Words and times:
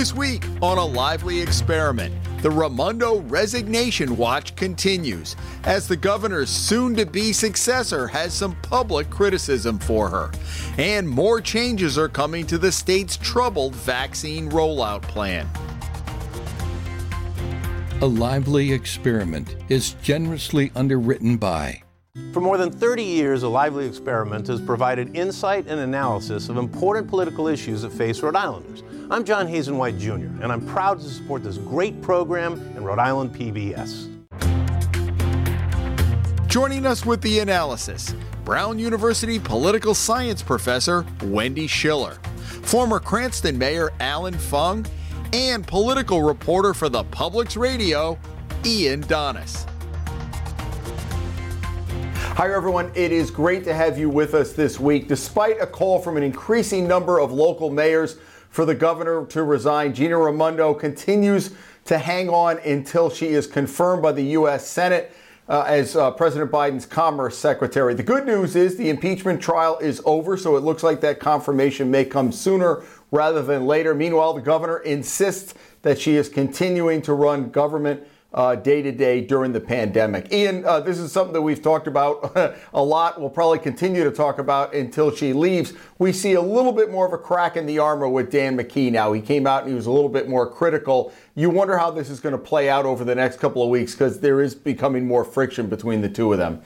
This 0.00 0.14
week 0.14 0.46
on 0.62 0.78
a 0.78 0.84
lively 0.86 1.42
experiment, 1.42 2.14
the 2.40 2.50
Raimondo 2.50 3.20
resignation 3.20 4.16
watch 4.16 4.56
continues 4.56 5.36
as 5.64 5.86
the 5.86 5.94
governor's 5.94 6.48
soon 6.48 6.96
to 6.96 7.04
be 7.04 7.34
successor 7.34 8.06
has 8.06 8.32
some 8.32 8.56
public 8.62 9.10
criticism 9.10 9.78
for 9.78 10.08
her. 10.08 10.32
And 10.78 11.06
more 11.06 11.42
changes 11.42 11.98
are 11.98 12.08
coming 12.08 12.46
to 12.46 12.56
the 12.56 12.72
state's 12.72 13.18
troubled 13.18 13.74
vaccine 13.74 14.48
rollout 14.48 15.02
plan. 15.02 15.46
A 18.00 18.06
Lively 18.06 18.72
Experiment 18.72 19.54
is 19.68 19.92
generously 20.02 20.72
underwritten 20.74 21.36
by. 21.36 21.82
For 22.32 22.40
more 22.40 22.56
than 22.56 22.70
30 22.70 23.02
years, 23.02 23.42
A 23.42 23.48
Lively 23.48 23.86
Experiment 23.86 24.46
has 24.46 24.62
provided 24.62 25.14
insight 25.14 25.66
and 25.66 25.78
analysis 25.78 26.48
of 26.48 26.56
important 26.56 27.06
political 27.06 27.48
issues 27.48 27.82
that 27.82 27.92
face 27.92 28.22
Rhode 28.22 28.36
Islanders. 28.36 28.82
I'm 29.12 29.24
John 29.24 29.48
Hazen 29.48 29.76
White 29.76 29.98
Jr., 29.98 30.28
and 30.40 30.52
I'm 30.52 30.64
proud 30.64 31.00
to 31.00 31.08
support 31.08 31.42
this 31.42 31.58
great 31.58 32.00
program 32.00 32.52
in 32.76 32.84
Rhode 32.84 33.00
Island 33.00 33.34
PBS. 33.34 34.06
Joining 36.46 36.86
us 36.86 37.04
with 37.04 37.20
the 37.20 37.40
analysis, 37.40 38.14
Brown 38.44 38.78
University 38.78 39.40
political 39.40 39.94
science 39.94 40.42
professor 40.42 41.04
Wendy 41.24 41.66
Schiller, 41.66 42.20
former 42.62 43.00
Cranston 43.00 43.58
Mayor 43.58 43.90
Allan 43.98 44.34
Fung, 44.34 44.86
and 45.32 45.66
political 45.66 46.22
reporter 46.22 46.72
for 46.72 46.88
the 46.88 47.02
Public's 47.02 47.56
Radio, 47.56 48.16
Ian 48.64 49.02
Donnis. 49.02 49.68
Hi, 52.36 52.54
everyone. 52.54 52.92
It 52.94 53.10
is 53.10 53.32
great 53.32 53.64
to 53.64 53.74
have 53.74 53.98
you 53.98 54.08
with 54.08 54.34
us 54.34 54.52
this 54.52 54.78
week. 54.78 55.08
Despite 55.08 55.60
a 55.60 55.66
call 55.66 55.98
from 55.98 56.16
an 56.16 56.22
increasing 56.22 56.86
number 56.86 57.18
of 57.18 57.32
local 57.32 57.70
mayors 57.70 58.16
for 58.50 58.64
the 58.64 58.74
governor 58.74 59.24
to 59.26 59.42
resign. 59.42 59.94
Gina 59.94 60.18
Raimondo 60.18 60.74
continues 60.74 61.54
to 61.86 61.98
hang 61.98 62.28
on 62.28 62.58
until 62.58 63.08
she 63.08 63.28
is 63.28 63.46
confirmed 63.46 64.02
by 64.02 64.12
the 64.12 64.24
U.S. 64.24 64.66
Senate. 64.66 65.12
Uh, 65.48 65.64
as 65.66 65.96
uh, 65.96 66.12
President 66.12 66.48
Biden's 66.48 66.86
Commerce 66.86 67.36
Secretary. 67.36 67.92
The 67.92 68.04
good 68.04 68.24
news 68.24 68.54
is 68.54 68.76
the 68.76 68.88
impeachment 68.88 69.42
trial 69.42 69.78
is 69.78 70.00
over, 70.04 70.36
so 70.36 70.54
it 70.54 70.60
looks 70.60 70.84
like 70.84 71.00
that 71.00 71.18
confirmation 71.18 71.90
may 71.90 72.04
come 72.04 72.30
sooner 72.30 72.84
rather 73.10 73.42
than 73.42 73.66
later. 73.66 73.92
Meanwhile, 73.92 74.34
the 74.34 74.42
governor 74.42 74.78
insists 74.78 75.54
that 75.82 75.98
she 75.98 76.14
is 76.14 76.28
continuing 76.28 77.02
to 77.02 77.14
run 77.14 77.50
government 77.50 78.06
day 78.32 78.82
to 78.82 78.92
day 78.92 79.20
during 79.20 79.52
the 79.52 79.60
pandemic. 79.60 80.32
Ian, 80.32 80.64
uh, 80.64 80.80
this 80.80 80.98
is 80.98 81.10
something 81.10 81.32
that 81.32 81.42
we've 81.42 81.62
talked 81.62 81.86
about 81.86 82.32
a 82.74 82.82
lot. 82.82 83.20
We'll 83.20 83.30
probably 83.30 83.58
continue 83.58 84.04
to 84.04 84.10
talk 84.10 84.38
about 84.38 84.74
until 84.74 85.14
she 85.14 85.32
leaves. 85.32 85.72
We 85.98 86.12
see 86.12 86.34
a 86.34 86.40
little 86.40 86.72
bit 86.72 86.90
more 86.90 87.06
of 87.06 87.12
a 87.12 87.18
crack 87.18 87.56
in 87.56 87.66
the 87.66 87.78
armor 87.78 88.08
with 88.08 88.30
Dan 88.30 88.56
McKee 88.56 88.92
now. 88.92 89.12
He 89.12 89.20
came 89.20 89.46
out 89.46 89.62
and 89.62 89.70
he 89.70 89.74
was 89.74 89.86
a 89.86 89.90
little 89.90 90.08
bit 90.08 90.28
more 90.28 90.48
critical. 90.48 91.12
You 91.34 91.50
wonder 91.50 91.76
how 91.76 91.90
this 91.90 92.08
is 92.08 92.20
going 92.20 92.32
to 92.32 92.38
play 92.38 92.68
out 92.68 92.86
over 92.86 93.04
the 93.04 93.14
next 93.14 93.40
couple 93.40 93.62
of 93.62 93.68
weeks 93.68 93.92
because 93.92 94.20
there 94.20 94.40
is 94.40 94.54
becoming 94.54 95.06
more 95.06 95.24
friction 95.24 95.68
between 95.68 96.00
the 96.00 96.08
two 96.08 96.32
of 96.32 96.38
them. 96.38 96.62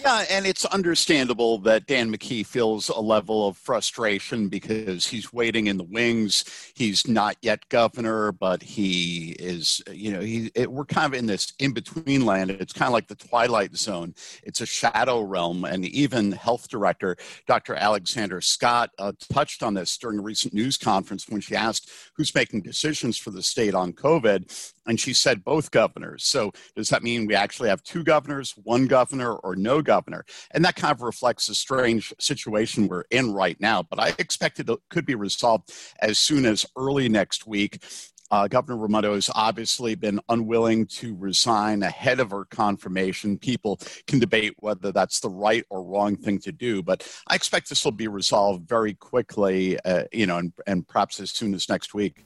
Yeah, 0.00 0.24
and 0.30 0.46
it's 0.46 0.64
understandable 0.64 1.58
that 1.58 1.86
Dan 1.86 2.12
McKee 2.12 2.46
feels 2.46 2.88
a 2.88 3.00
level 3.00 3.48
of 3.48 3.56
frustration 3.56 4.48
because 4.48 5.08
he's 5.08 5.32
waiting 5.32 5.66
in 5.66 5.76
the 5.76 5.82
wings. 5.84 6.44
He's 6.74 7.08
not 7.08 7.36
yet 7.42 7.68
governor, 7.68 8.30
but 8.30 8.62
he 8.62 9.34
is, 9.40 9.82
you 9.90 10.12
know, 10.12 10.20
he, 10.20 10.52
it, 10.54 10.70
we're 10.70 10.84
kind 10.84 11.12
of 11.12 11.18
in 11.18 11.26
this 11.26 11.52
in 11.58 11.72
between 11.72 12.24
land. 12.24 12.52
It's 12.52 12.72
kind 12.72 12.88
of 12.88 12.92
like 12.92 13.08
the 13.08 13.16
twilight 13.16 13.74
zone. 13.76 14.14
It's 14.44 14.60
a 14.60 14.66
shadow 14.66 15.20
realm. 15.20 15.64
And 15.64 15.84
even 15.84 16.30
health 16.30 16.68
director, 16.68 17.16
Dr. 17.48 17.74
Alexander 17.74 18.40
Scott, 18.40 18.90
uh, 19.00 19.12
touched 19.32 19.64
on 19.64 19.74
this 19.74 19.98
during 19.98 20.20
a 20.20 20.22
recent 20.22 20.54
news 20.54 20.78
conference 20.78 21.28
when 21.28 21.40
she 21.40 21.56
asked 21.56 21.90
who's 22.14 22.34
making 22.36 22.62
decisions 22.62 23.18
for 23.18 23.30
the 23.30 23.42
state 23.42 23.74
on 23.74 23.92
COVID. 23.92 24.72
And 24.88 24.98
she 24.98 25.12
said 25.12 25.44
both 25.44 25.70
governors. 25.70 26.24
So 26.24 26.50
does 26.74 26.88
that 26.88 27.02
mean 27.02 27.26
we 27.26 27.34
actually 27.34 27.68
have 27.68 27.82
two 27.82 28.02
governors, 28.02 28.54
one 28.64 28.86
governor, 28.86 29.34
or 29.34 29.54
no 29.54 29.82
governor? 29.82 30.24
And 30.50 30.64
that 30.64 30.76
kind 30.76 30.92
of 30.92 31.02
reflects 31.02 31.46
the 31.46 31.54
strange 31.54 32.12
situation 32.18 32.88
we're 32.88 33.04
in 33.10 33.32
right 33.32 33.60
now. 33.60 33.82
But 33.82 34.00
I 34.00 34.08
expect 34.18 34.58
it 34.58 34.70
could 34.88 35.06
be 35.06 35.14
resolved 35.14 35.72
as 36.00 36.18
soon 36.18 36.46
as 36.46 36.66
early 36.76 37.08
next 37.08 37.46
week. 37.46 37.84
Uh, 38.30 38.46
Governor 38.46 38.76
Raimondo 38.76 39.14
has 39.14 39.30
obviously 39.34 39.94
been 39.94 40.20
unwilling 40.28 40.86
to 40.86 41.16
resign 41.16 41.82
ahead 41.82 42.20
of 42.20 42.30
her 42.30 42.44
confirmation. 42.44 43.38
People 43.38 43.78
can 44.06 44.18
debate 44.18 44.54
whether 44.58 44.92
that's 44.92 45.20
the 45.20 45.30
right 45.30 45.64
or 45.70 45.82
wrong 45.82 46.16
thing 46.16 46.38
to 46.40 46.52
do, 46.52 46.82
but 46.82 47.08
I 47.26 47.34
expect 47.34 47.68
this 47.68 47.84
will 47.84 47.92
be 47.92 48.08
resolved 48.08 48.68
very 48.68 48.94
quickly, 48.94 49.78
uh, 49.84 50.04
you 50.12 50.26
know, 50.26 50.38
and, 50.38 50.52
and 50.66 50.86
perhaps 50.86 51.20
as 51.20 51.30
soon 51.30 51.54
as 51.54 51.68
next 51.68 51.94
week. 51.94 52.24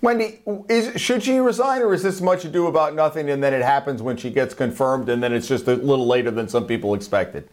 Wendy, 0.00 0.40
is, 0.68 1.00
should 1.00 1.22
she 1.22 1.38
resign, 1.38 1.82
or 1.82 1.92
is 1.92 2.02
this 2.02 2.20
much 2.20 2.44
ado 2.44 2.66
about 2.66 2.94
nothing, 2.94 3.30
and 3.30 3.42
then 3.42 3.52
it 3.52 3.62
happens 3.62 4.00
when 4.00 4.16
she 4.16 4.30
gets 4.30 4.54
confirmed, 4.54 5.08
and 5.08 5.22
then 5.22 5.32
it's 5.32 5.48
just 5.48 5.66
a 5.66 5.74
little 5.74 6.06
later 6.06 6.30
than 6.30 6.48
some 6.48 6.66
people 6.66 6.94
expected? 6.94 7.48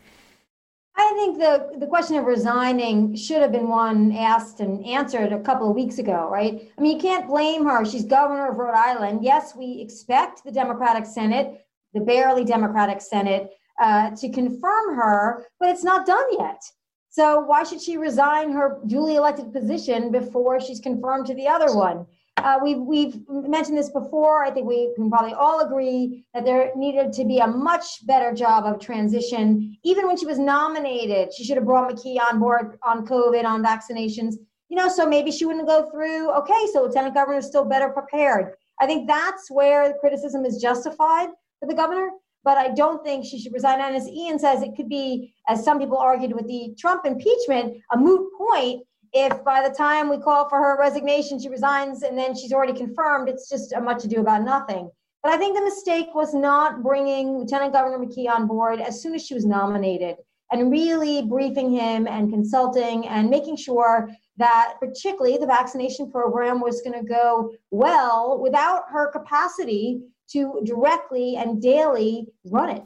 I 0.97 1.11
think 1.15 1.39
the 1.39 1.77
the 1.79 1.87
question 1.87 2.15
of 2.17 2.25
resigning 2.25 3.15
should 3.15 3.41
have 3.41 3.51
been 3.51 3.67
one 3.67 4.11
asked 4.13 4.59
and 4.59 4.85
answered 4.85 5.33
a 5.33 5.39
couple 5.39 5.69
of 5.69 5.75
weeks 5.75 5.97
ago, 5.97 6.29
right? 6.31 6.71
I 6.77 6.81
mean, 6.81 6.95
you 6.95 7.01
can't 7.01 7.27
blame 7.27 7.65
her. 7.65 7.83
She's 7.83 8.05
governor 8.05 8.49
of 8.51 8.57
Rhode 8.57 8.75
Island. 8.75 9.23
Yes, 9.23 9.55
we 9.55 9.81
expect 9.81 10.43
the 10.43 10.51
Democratic 10.51 11.05
Senate, 11.05 11.65
the 11.93 11.99
barely 11.99 12.45
Democratic 12.45 13.01
Senate, 13.01 13.51
uh, 13.81 14.11
to 14.11 14.29
confirm 14.29 14.95
her, 14.95 15.45
but 15.59 15.69
it's 15.69 15.83
not 15.83 16.05
done 16.05 16.25
yet. 16.39 16.61
So 17.09 17.39
why 17.39 17.63
should 17.63 17.81
she 17.81 17.97
resign 17.97 18.51
her 18.51 18.79
duly 18.85 19.15
elected 19.15 19.53
position 19.53 20.11
before 20.11 20.59
she's 20.59 20.79
confirmed 20.79 21.25
to 21.27 21.33
the 21.33 21.47
other 21.47 21.75
one? 21.75 22.05
Uh, 22.37 22.59
we've 22.61 22.79
we've 22.79 23.17
mentioned 23.29 23.77
this 23.77 23.89
before. 23.89 24.43
I 24.43 24.51
think 24.51 24.67
we 24.67 24.93
can 24.95 25.09
probably 25.09 25.33
all 25.33 25.61
agree 25.61 26.25
that 26.33 26.43
there 26.43 26.71
needed 26.75 27.13
to 27.13 27.25
be 27.25 27.39
a 27.39 27.47
much 27.47 28.05
better 28.05 28.33
job 28.33 28.65
of 28.65 28.79
transition. 28.79 29.77
Even 29.83 30.05
when 30.05 30.17
she 30.17 30.25
was 30.25 30.37
nominated, 30.37 31.33
she 31.33 31.45
should 31.45 31.55
have 31.55 31.65
brought 31.65 31.89
McKee 31.89 32.19
on 32.19 32.39
board 32.39 32.77
on 32.83 33.07
COVID, 33.07 33.45
on 33.45 33.63
vaccinations. 33.63 34.35
You 34.67 34.77
know, 34.77 34.89
so 34.89 35.07
maybe 35.07 35.31
she 35.31 35.45
wouldn't 35.45 35.67
go 35.67 35.89
through. 35.89 36.31
Okay, 36.31 36.67
so 36.73 36.83
Lieutenant 36.83 37.15
Governor 37.15 37.37
is 37.37 37.45
still 37.45 37.65
better 37.65 37.89
prepared. 37.89 38.53
I 38.81 38.85
think 38.85 39.07
that's 39.07 39.49
where 39.49 39.87
the 39.87 39.93
criticism 39.99 40.43
is 40.43 40.61
justified 40.61 41.29
for 41.59 41.67
the 41.67 41.75
governor 41.75 42.09
but 42.45 42.59
I 42.59 42.69
don't 42.69 43.03
think 43.03 43.25
she 43.25 43.39
should 43.39 43.53
resign. 43.53 43.81
And 43.81 43.95
as 43.95 44.07
Ian 44.07 44.37
says, 44.37 44.61
it 44.61 44.75
could 44.77 44.87
be, 44.87 45.33
as 45.49 45.65
some 45.65 45.79
people 45.79 45.97
argued 45.97 46.31
with 46.33 46.47
the 46.47 46.75
Trump 46.77 47.03
impeachment, 47.03 47.77
a 47.91 47.97
moot 47.97 48.29
point 48.37 48.83
if 49.13 49.43
by 49.43 49.67
the 49.67 49.73
time 49.73 50.09
we 50.09 50.17
call 50.17 50.49
for 50.49 50.59
her 50.59 50.77
resignation, 50.79 51.39
she 51.39 51.49
resigns 51.49 52.03
and 52.03 52.17
then 52.17 52.35
she's 52.35 52.53
already 52.53 52.73
confirmed. 52.73 53.29
It's 53.29 53.49
just 53.49 53.73
a 53.73 53.81
much 53.81 54.05
ado 54.05 54.21
about 54.21 54.43
nothing. 54.43 54.89
But 55.23 55.33
I 55.33 55.37
think 55.37 55.57
the 55.57 55.63
mistake 55.63 56.13
was 56.13 56.33
not 56.33 56.83
bringing 56.83 57.37
Lieutenant 57.37 57.73
Governor 57.73 57.97
McKee 57.97 58.29
on 58.29 58.47
board 58.47 58.79
as 58.79 59.01
soon 59.01 59.15
as 59.15 59.25
she 59.25 59.33
was 59.33 59.45
nominated 59.45 60.17
and 60.51 60.71
really 60.71 61.23
briefing 61.23 61.71
him 61.71 62.07
and 62.07 62.31
consulting 62.31 63.07
and 63.07 63.29
making 63.29 63.57
sure 63.57 64.09
that 64.37 64.75
particularly 64.79 65.37
the 65.37 65.47
vaccination 65.47 66.11
program 66.11 66.61
was 66.61 66.81
going 66.81 66.99
to 66.99 67.07
go 67.07 67.51
well 67.71 68.39
without 68.41 68.83
her 68.91 69.11
capacity 69.11 70.01
to 70.29 70.61
directly 70.63 71.37
and 71.37 71.61
daily 71.61 72.27
run 72.45 72.69
it. 72.69 72.83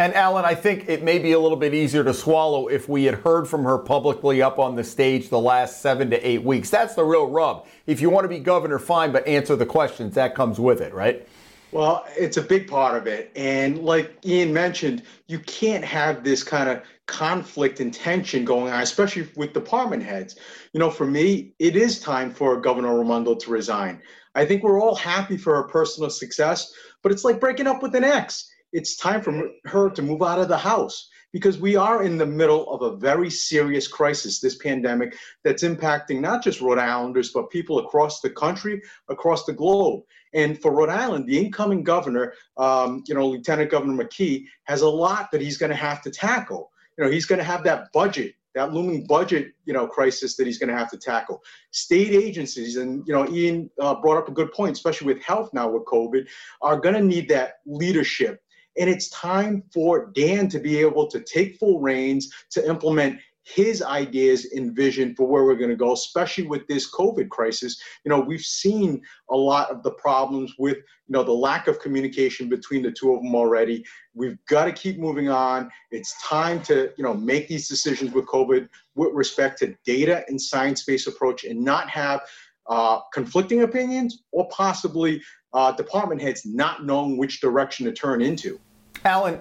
And 0.00 0.14
Allan, 0.14 0.46
I 0.46 0.54
think 0.54 0.88
it 0.88 1.02
may 1.02 1.18
be 1.18 1.32
a 1.32 1.38
little 1.38 1.58
bit 1.58 1.74
easier 1.74 2.02
to 2.04 2.14
swallow 2.14 2.68
if 2.68 2.88
we 2.88 3.04
had 3.04 3.16
heard 3.16 3.46
from 3.46 3.64
her 3.64 3.76
publicly 3.76 4.40
up 4.40 4.58
on 4.58 4.74
the 4.74 4.82
stage 4.82 5.28
the 5.28 5.38
last 5.38 5.82
seven 5.82 6.08
to 6.08 6.26
eight 6.26 6.42
weeks. 6.42 6.70
That's 6.70 6.94
the 6.94 7.04
real 7.04 7.28
rub. 7.28 7.66
If 7.86 8.00
you 8.00 8.08
want 8.08 8.24
to 8.24 8.28
be 8.30 8.38
governor, 8.38 8.78
fine, 8.78 9.12
but 9.12 9.26
answer 9.28 9.56
the 9.56 9.66
questions. 9.66 10.14
That 10.14 10.34
comes 10.34 10.58
with 10.58 10.80
it, 10.80 10.94
right? 10.94 11.28
Well, 11.70 12.06
it's 12.16 12.38
a 12.38 12.42
big 12.42 12.66
part 12.66 12.96
of 12.96 13.06
it. 13.06 13.30
And 13.36 13.84
like 13.84 14.16
Ian 14.24 14.54
mentioned, 14.54 15.02
you 15.26 15.38
can't 15.38 15.84
have 15.84 16.24
this 16.24 16.42
kind 16.42 16.70
of 16.70 16.80
conflict 17.04 17.78
and 17.80 17.92
tension 17.92 18.42
going 18.42 18.72
on, 18.72 18.80
especially 18.80 19.28
with 19.36 19.52
department 19.52 20.02
heads. 20.02 20.34
You 20.72 20.80
know, 20.80 20.90
for 20.90 21.04
me, 21.04 21.52
it 21.58 21.76
is 21.76 22.00
time 22.00 22.30
for 22.30 22.58
Governor 22.58 22.98
Raimondo 22.98 23.34
to 23.34 23.50
resign. 23.50 24.00
I 24.34 24.46
think 24.46 24.62
we're 24.62 24.80
all 24.80 24.94
happy 24.94 25.36
for 25.36 25.56
her 25.56 25.64
personal 25.64 26.08
success, 26.08 26.72
but 27.02 27.12
it's 27.12 27.22
like 27.22 27.38
breaking 27.38 27.66
up 27.66 27.82
with 27.82 27.94
an 27.94 28.04
ex. 28.04 28.49
It's 28.72 28.96
time 28.96 29.22
for 29.22 29.50
her 29.64 29.90
to 29.90 30.02
move 30.02 30.22
out 30.22 30.40
of 30.40 30.48
the 30.48 30.56
house 30.56 31.08
because 31.32 31.58
we 31.58 31.76
are 31.76 32.02
in 32.02 32.18
the 32.18 32.26
middle 32.26 32.70
of 32.70 32.82
a 32.82 32.96
very 32.96 33.30
serious 33.30 33.86
crisis, 33.86 34.40
this 34.40 34.56
pandemic 34.56 35.16
that's 35.44 35.62
impacting 35.62 36.20
not 36.20 36.42
just 36.42 36.60
Rhode 36.60 36.78
Islanders, 36.78 37.30
but 37.32 37.50
people 37.50 37.78
across 37.78 38.20
the 38.20 38.30
country, 38.30 38.82
across 39.08 39.44
the 39.44 39.52
globe. 39.52 40.02
And 40.34 40.60
for 40.60 40.72
Rhode 40.72 40.88
Island, 40.88 41.26
the 41.26 41.38
incoming 41.38 41.82
governor, 41.82 42.34
um, 42.56 43.02
you 43.06 43.14
know, 43.14 43.28
Lieutenant 43.28 43.70
Governor 43.70 44.04
McKee, 44.04 44.44
has 44.64 44.82
a 44.82 44.88
lot 44.88 45.30
that 45.32 45.40
he's 45.40 45.56
going 45.56 45.70
to 45.70 45.76
have 45.76 46.02
to 46.02 46.10
tackle. 46.10 46.70
You 46.96 47.04
know, 47.04 47.10
he's 47.10 47.26
going 47.26 47.38
to 47.38 47.44
have 47.44 47.64
that 47.64 47.92
budget 47.92 48.34
that 48.54 48.72
looming 48.72 49.04
budget, 49.04 49.52
you 49.64 49.72
know, 49.72 49.86
crisis 49.86 50.36
that 50.36 50.46
he's 50.46 50.58
going 50.58 50.68
to 50.68 50.76
have 50.76 50.90
to 50.90 50.98
tackle. 50.98 51.42
State 51.70 52.12
agencies, 52.12 52.76
and 52.76 53.06
you 53.06 53.14
know, 53.14 53.28
Ian 53.28 53.70
uh, 53.80 53.94
brought 54.00 54.18
up 54.18 54.28
a 54.28 54.32
good 54.32 54.52
point, 54.52 54.72
especially 54.72 55.12
with 55.12 55.22
health 55.22 55.50
now 55.52 55.70
with 55.70 55.84
COVID, 55.84 56.26
are 56.62 56.80
going 56.80 56.94
to 56.94 57.02
need 57.02 57.28
that 57.28 57.54
leadership. 57.66 58.42
And 58.80 58.88
it's 58.88 59.10
time 59.10 59.62
for 59.72 60.10
Dan 60.14 60.48
to 60.48 60.58
be 60.58 60.78
able 60.78 61.06
to 61.08 61.20
take 61.20 61.58
full 61.58 61.80
reins 61.80 62.32
to 62.50 62.66
implement 62.66 63.20
his 63.42 63.82
ideas 63.82 64.52
and 64.54 64.74
vision 64.74 65.14
for 65.14 65.26
where 65.26 65.44
we're 65.44 65.56
going 65.56 65.70
to 65.70 65.76
go, 65.76 65.92
especially 65.92 66.46
with 66.46 66.66
this 66.66 66.90
COVID 66.90 67.28
crisis. 67.28 67.80
You 68.04 68.10
know, 68.10 68.20
we've 68.20 68.40
seen 68.40 69.02
a 69.28 69.36
lot 69.36 69.70
of 69.70 69.82
the 69.82 69.90
problems 69.92 70.54
with, 70.58 70.76
you 70.76 71.12
know, 71.12 71.22
the 71.22 71.32
lack 71.32 71.66
of 71.66 71.80
communication 71.80 72.48
between 72.48 72.82
the 72.82 72.92
two 72.92 73.12
of 73.12 73.22
them 73.22 73.34
already. 73.34 73.84
We've 74.14 74.38
got 74.48 74.64
to 74.64 74.72
keep 74.72 74.98
moving 74.98 75.28
on. 75.28 75.70
It's 75.90 76.14
time 76.22 76.62
to, 76.64 76.92
you 76.96 77.04
know, 77.04 77.14
make 77.14 77.48
these 77.48 77.68
decisions 77.68 78.12
with 78.12 78.26
COVID 78.26 78.68
with 78.94 79.10
respect 79.12 79.58
to 79.58 79.74
data 79.84 80.24
and 80.28 80.40
science-based 80.40 81.06
approach 81.06 81.44
and 81.44 81.62
not 81.62 81.90
have 81.90 82.20
uh, 82.68 83.00
conflicting 83.12 83.62
opinions 83.62 84.22
or 84.32 84.48
possibly 84.48 85.20
uh, 85.52 85.72
department 85.72 86.22
heads 86.22 86.46
not 86.46 86.86
knowing 86.86 87.18
which 87.18 87.40
direction 87.40 87.84
to 87.86 87.92
turn 87.92 88.22
into. 88.22 88.60
Allan, 89.04 89.38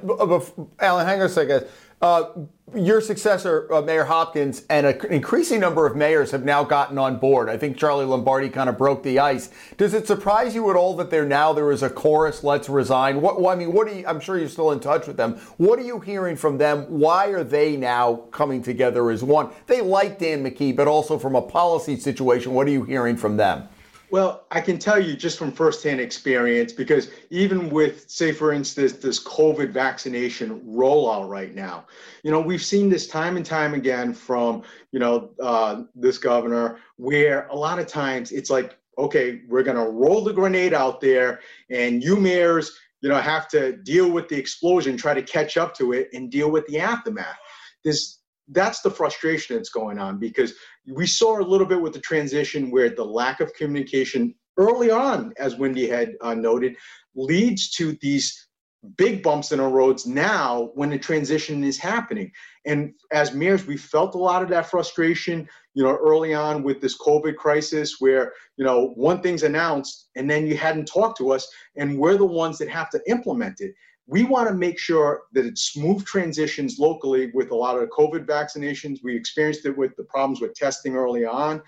Allan, 0.80 1.06
hang 1.06 1.20
on 1.20 1.26
a 1.26 1.30
second. 1.30 1.68
Uh, 2.02 2.30
your 2.76 3.02
successor, 3.02 3.72
uh, 3.74 3.82
Mayor 3.82 4.06
Hopkins, 4.06 4.64
and 4.70 4.88
an 4.88 5.06
increasing 5.10 5.60
number 5.60 5.86
of 5.86 5.98
mayors 5.98 6.32
have 6.32 6.46
now 6.46 6.64
gotten 6.64 6.98
on 6.98 7.18
board. 7.18 7.50
I 7.50 7.58
think 7.58 7.78
Charlie 7.78 8.06
Lombardi 8.06 8.48
kind 8.48 8.70
of 8.70 8.78
broke 8.78 9.04
the 9.04 9.20
ice. 9.20 9.50
Does 9.76 9.94
it 9.94 10.08
surprise 10.08 10.56
you 10.56 10.70
at 10.70 10.78
all 10.78 10.96
that 10.98 11.10
there 11.10 11.26
now 11.26 11.52
there 11.52 11.72
is 11.72 11.84
a 11.84 11.90
chorus? 11.90 12.42
Let's 12.44 12.70
resign. 12.70 13.20
What? 13.22 13.46
I 13.46 13.56
mean, 13.56 13.74
what 13.74 13.88
are 13.90 13.94
you? 13.94 14.08
I'm 14.08 14.22
sure 14.22 14.38
you're 14.38 14.48
still 14.48 14.72
in 14.72 14.80
touch 14.80 15.08
with 15.08 15.18
them. 15.18 15.38
What 15.58 15.78
are 15.78 15.84
you 15.84 16.00
hearing 16.00 16.38
from 16.38 16.58
them? 16.58 16.86
Why 16.88 17.28
are 17.28 17.44
they 17.44 17.76
now 17.76 18.16
coming 18.32 18.62
together 18.62 19.10
as 19.10 19.24
one? 19.24 19.50
They 19.68 19.82
like 19.82 20.20
Dan 20.20 20.44
McKee, 20.44 20.76
but 20.76 20.88
also 20.88 21.18
from 21.18 21.36
a 21.36 21.42
policy 21.42 21.98
situation, 21.98 22.54
what 22.54 22.68
are 22.68 22.72
you 22.72 22.84
hearing 22.84 23.18
from 23.18 23.36
them? 23.36 23.68
Well, 24.12 24.48
I 24.50 24.60
can 24.60 24.80
tell 24.80 25.00
you 25.00 25.16
just 25.16 25.38
from 25.38 25.52
firsthand 25.52 26.00
experience, 26.00 26.74
because 26.74 27.12
even 27.30 27.70
with, 27.70 28.10
say, 28.10 28.32
for 28.32 28.52
instance, 28.52 28.94
this 28.94 29.24
COVID 29.24 29.70
vaccination 29.70 30.62
rollout 30.62 31.30
right 31.30 31.54
now, 31.54 31.86
you 32.24 32.32
know, 32.32 32.40
we've 32.40 32.64
seen 32.64 32.90
this 32.90 33.08
time 33.08 33.38
and 33.38 33.46
time 33.46 33.76
again 33.76 34.14
from, 34.14 34.64
you 34.92 35.00
know, 35.00 35.30
uh, 35.40 35.84
this 35.94 36.18
governor, 36.18 36.80
where 36.96 37.48
a 37.48 37.56
lot 37.56 37.78
of 37.78 37.86
times 37.86 38.32
it's 38.32 38.50
like, 38.50 38.78
okay, 38.98 39.42
we're 39.48 39.64
going 39.64 39.78
to 39.78 39.92
roll 39.92 40.24
the 40.24 40.34
grenade 40.34 40.74
out 40.74 41.02
there, 41.02 41.42
and 41.70 42.04
you 42.04 42.16
mayors, 42.16 42.78
you 43.02 43.10
know, 43.10 43.20
have 43.20 43.48
to 43.50 43.78
deal 43.78 44.10
with 44.10 44.28
the 44.28 44.36
explosion, 44.36 44.98
try 44.98 45.14
to 45.14 45.22
catch 45.22 45.56
up 45.56 45.76
to 45.76 45.94
it, 45.94 46.10
and 46.14 46.32
deal 46.32 46.50
with 46.50 46.66
the 46.66 46.80
aftermath. 46.80 47.38
This 47.84 48.20
that's 48.52 48.82
the 48.82 48.90
frustration 48.90 49.56
that's 49.56 49.70
going 49.70 50.00
on 50.00 50.18
because 50.18 50.54
we 50.90 51.06
saw 51.06 51.40
a 51.40 51.42
little 51.42 51.68
bit 51.68 51.82
with 51.82 51.94
the 51.94 52.00
transition 52.00 52.72
where 52.72 52.90
the 52.90 53.04
lack 53.04 53.40
of 53.40 53.54
communication 53.54 54.34
early 54.58 54.92
on, 54.92 55.34
as 55.38 55.56
Wendy 55.56 55.88
had 55.88 56.14
uh, 56.22 56.34
noted, 56.34 56.76
leads 57.16 57.70
to 57.72 57.98
these 58.02 58.48
big 58.96 59.22
bumps 59.22 59.52
in 59.52 59.60
our 59.60 59.70
roads 59.70 60.06
now 60.06 60.70
when 60.74 60.90
the 60.90 60.98
transition 60.98 61.64
is 61.64 61.78
happening. 61.78 62.32
And 62.66 62.94
as 63.12 63.34
mayors, 63.34 63.68
we 63.68 63.76
felt 63.76 64.16
a 64.16 64.18
lot 64.18 64.42
of 64.42 64.50
that 64.50 64.70
frustration, 64.70 65.48
you 65.74 65.84
know, 65.84 65.98
early 65.98 66.34
on 66.34 66.64
with 66.64 66.80
this 66.80 66.98
COVID 66.98 67.36
crisis 67.36 67.98
where, 68.00 68.34
you 68.56 68.64
know, 68.64 68.94
one 68.96 69.22
thing's 69.22 69.44
announced 69.44 70.10
and 70.16 70.30
then 70.30 70.48
you 70.48 70.56
hadn't 70.56 70.86
talked 70.86 71.18
to 71.18 71.32
us 71.32 71.48
and 71.76 71.98
we're 71.98 72.18
the 72.18 72.26
ones 72.26 72.58
that 72.58 72.70
have 72.70 72.90
to 72.92 73.02
implement 73.08 73.60
it 73.60 73.74
we 74.10 74.24
want 74.24 74.50
to 74.50 74.56
make 74.56 74.80
sure 74.80 75.24
that 75.34 75.46
it's 75.46 75.72
smooth 75.72 76.04
transitions 76.04 76.80
locally 76.80 77.30
with 77.36 77.52
a 77.52 77.56
lot 77.56 77.78
of 77.78 77.88
COVID 77.90 78.26
vaccinations. 78.26 79.04
We 79.04 79.16
experienced 79.16 79.68
it 79.68 79.78
with 79.78 79.96
the 79.98 80.04
problems 80.04 80.42
with 80.42 80.56
testing 80.56 80.96
early 80.96 81.26
on. 81.26 81.62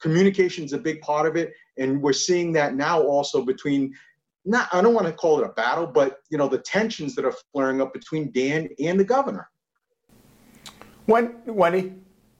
Communication 0.00 0.64
is 0.64 0.72
a 0.72 0.78
big 0.78 1.00
part 1.02 1.24
of 1.24 1.36
it, 1.36 1.52
and 1.78 2.02
we're 2.02 2.12
seeing 2.12 2.52
that 2.54 2.74
now 2.74 3.00
also 3.00 3.44
between 3.44 3.94
not 4.44 4.68
I 4.72 4.82
don't 4.82 4.92
want 4.92 5.06
to 5.06 5.12
call 5.12 5.40
it 5.40 5.46
a 5.46 5.52
battle, 5.52 5.86
but 5.86 6.18
you 6.30 6.36
know 6.36 6.48
the 6.48 6.58
tensions 6.58 7.14
that 7.14 7.24
are 7.24 7.34
flaring 7.52 7.80
up 7.80 7.94
between 7.94 8.32
Dan 8.32 8.68
and 8.80 8.98
the 8.98 9.04
governor. 9.04 9.48
When 11.06 11.36
Wendy? 11.46 11.94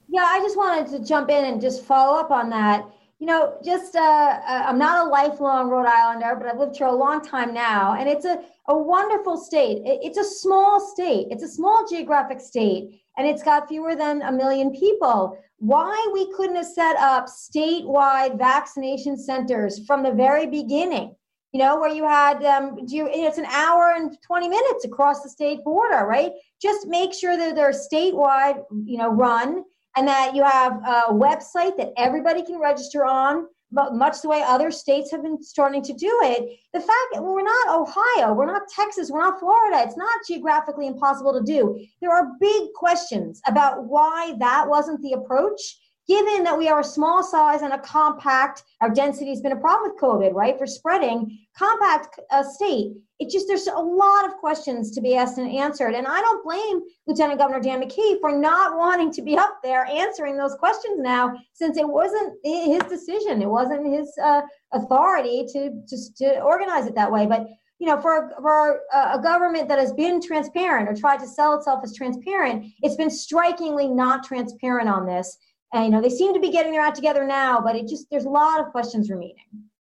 Yeah, 0.09 0.25
I 0.25 0.39
just 0.39 0.57
wanted 0.57 0.91
to 0.97 1.03
jump 1.03 1.29
in 1.29 1.45
and 1.45 1.61
just 1.61 1.83
follow 1.85 2.19
up 2.19 2.29
on 2.29 2.49
that 2.49 2.85
you 3.19 3.27
know, 3.27 3.57
just 3.63 3.95
uh, 3.95 3.99
uh, 3.99 4.63
I'm 4.67 4.77
not 4.77 5.07
a 5.07 5.09
lifelong 5.09 5.69
Rhode 5.69 5.87
Islander, 5.87 6.35
but 6.35 6.47
I've 6.47 6.59
lived 6.59 6.77
here 6.77 6.87
a 6.87 6.95
long 6.95 7.23
time 7.23 7.53
now, 7.53 7.93
and 7.93 8.09
it's 8.09 8.25
a, 8.25 8.41
a 8.67 8.77
wonderful 8.77 9.37
state. 9.37 9.81
It's 9.85 10.17
a 10.17 10.23
small 10.23 10.81
state, 10.81 11.27
it's 11.31 11.43
a 11.43 11.47
small 11.47 11.85
geographic 11.89 12.41
state, 12.41 13.01
and 13.17 13.25
it's 13.25 13.41
got 13.41 13.69
fewer 13.69 13.95
than 13.95 14.21
a 14.21 14.31
million 14.31 14.71
people. 14.71 15.37
Why 15.59 16.09
we 16.13 16.31
couldn't 16.33 16.57
have 16.57 16.65
set 16.65 16.97
up 16.97 17.27
statewide 17.27 18.37
vaccination 18.37 19.17
centers 19.17 19.85
from 19.85 20.03
the 20.03 20.11
very 20.11 20.47
beginning? 20.47 21.15
You 21.53 21.61
know, 21.61 21.79
where 21.79 21.89
you 21.89 22.03
had 22.05 22.43
um, 22.43 22.85
do 22.85 22.97
you, 22.97 23.07
it's 23.09 23.37
an 23.37 23.45
hour 23.45 23.93
and 23.95 24.17
20 24.27 24.49
minutes 24.49 24.83
across 24.83 25.23
the 25.23 25.29
state 25.29 25.63
border, 25.63 26.05
right? 26.05 26.33
Just 26.61 26.87
make 26.87 27.13
sure 27.13 27.37
that 27.37 27.55
they're 27.55 27.71
statewide, 27.71 28.61
you 28.83 28.97
know, 28.97 29.07
run 29.07 29.63
and 29.95 30.07
that 30.07 30.35
you 30.35 30.43
have 30.43 30.73
a 30.85 31.13
website 31.13 31.77
that 31.77 31.93
everybody 31.97 32.43
can 32.43 32.59
register 32.59 33.05
on, 33.05 33.47
much 33.71 34.21
the 34.21 34.29
way 34.29 34.41
other 34.41 34.71
states 34.71 35.11
have 35.11 35.23
been 35.23 35.41
starting 35.41 35.81
to 35.83 35.93
do 35.93 36.19
it. 36.23 36.59
The 36.73 36.79
fact 36.79 37.07
that 37.13 37.21
we're 37.21 37.41
not 37.41 37.69
Ohio, 37.69 38.33
we're 38.33 38.45
not 38.45 38.69
Texas, 38.73 39.09
we're 39.11 39.21
not 39.21 39.39
Florida, 39.39 39.83
it's 39.83 39.97
not 39.97 40.13
geographically 40.27 40.87
impossible 40.87 41.33
to 41.33 41.41
do. 41.43 41.79
There 42.01 42.11
are 42.11 42.31
big 42.39 42.73
questions 42.73 43.41
about 43.47 43.85
why 43.85 44.33
that 44.39 44.67
wasn't 44.67 45.01
the 45.01 45.13
approach 45.13 45.61
given 46.07 46.43
that 46.43 46.57
we 46.57 46.67
are 46.67 46.81
a 46.81 46.83
small 46.83 47.23
size 47.23 47.61
and 47.61 47.73
a 47.73 47.79
compact, 47.79 48.63
our 48.81 48.89
density 48.89 49.29
has 49.31 49.41
been 49.41 49.51
a 49.51 49.57
problem 49.57 49.91
with 49.91 50.01
COVID, 50.01 50.33
right? 50.33 50.57
For 50.57 50.67
spreading, 50.67 51.39
compact 51.57 52.19
uh, 52.31 52.43
state, 52.43 52.93
it 53.17 53.29
just, 53.29 53.47
there's 53.47 53.67
a 53.67 53.73
lot 53.79 54.25
of 54.25 54.33
questions 54.33 54.91
to 54.91 55.01
be 55.01 55.15
asked 55.15 55.37
and 55.37 55.49
answered. 55.49 55.93
And 55.93 56.05
I 56.05 56.19
don't 56.19 56.43
blame 56.43 56.81
Lieutenant 57.07 57.39
Governor 57.39 57.61
Dan 57.61 57.81
McKee 57.81 58.19
for 58.19 58.37
not 58.37 58.77
wanting 58.77 59.11
to 59.13 59.21
be 59.21 59.37
up 59.37 59.59
there 59.63 59.85
answering 59.85 60.37
those 60.37 60.55
questions 60.55 60.99
now, 60.99 61.33
since 61.53 61.77
it 61.77 61.87
wasn't 61.87 62.37
his 62.43 62.83
decision. 62.83 63.41
It 63.41 63.49
wasn't 63.49 63.87
his 63.87 64.11
uh, 64.21 64.41
authority 64.73 65.45
to 65.53 65.71
just 65.87 66.17
to 66.17 66.41
organize 66.41 66.87
it 66.87 66.95
that 66.95 67.11
way. 67.11 67.25
But 67.25 67.47
you 67.79 67.87
know, 67.87 67.99
for, 68.01 68.31
for 68.41 68.81
a, 68.93 69.17
a, 69.17 69.21
government 69.21 69.67
that 69.67 69.79
has 69.79 69.91
been 69.91 70.21
transparent 70.21 70.87
or 70.87 70.95
tried 70.95 71.19
to 71.19 71.27
sell 71.27 71.57
itself 71.57 71.81
as 71.83 71.93
transparent, 71.93 72.65
it's 72.81 72.95
been 72.95 73.09
strikingly 73.09 73.89
not 73.89 74.23
transparent 74.23 74.87
on 74.87 75.05
this. 75.05 75.37
And, 75.73 75.85
you 75.85 75.91
know, 75.91 76.01
they 76.01 76.09
seem 76.09 76.33
to 76.33 76.39
be 76.39 76.51
getting 76.51 76.71
their 76.71 76.81
act 76.81 76.95
together 76.95 77.25
now, 77.25 77.59
but 77.59 77.75
it 77.75 77.87
just, 77.87 78.09
there's 78.09 78.25
a 78.25 78.29
lot 78.29 78.59
of 78.59 78.71
questions 78.71 79.09
remaining. 79.09 79.35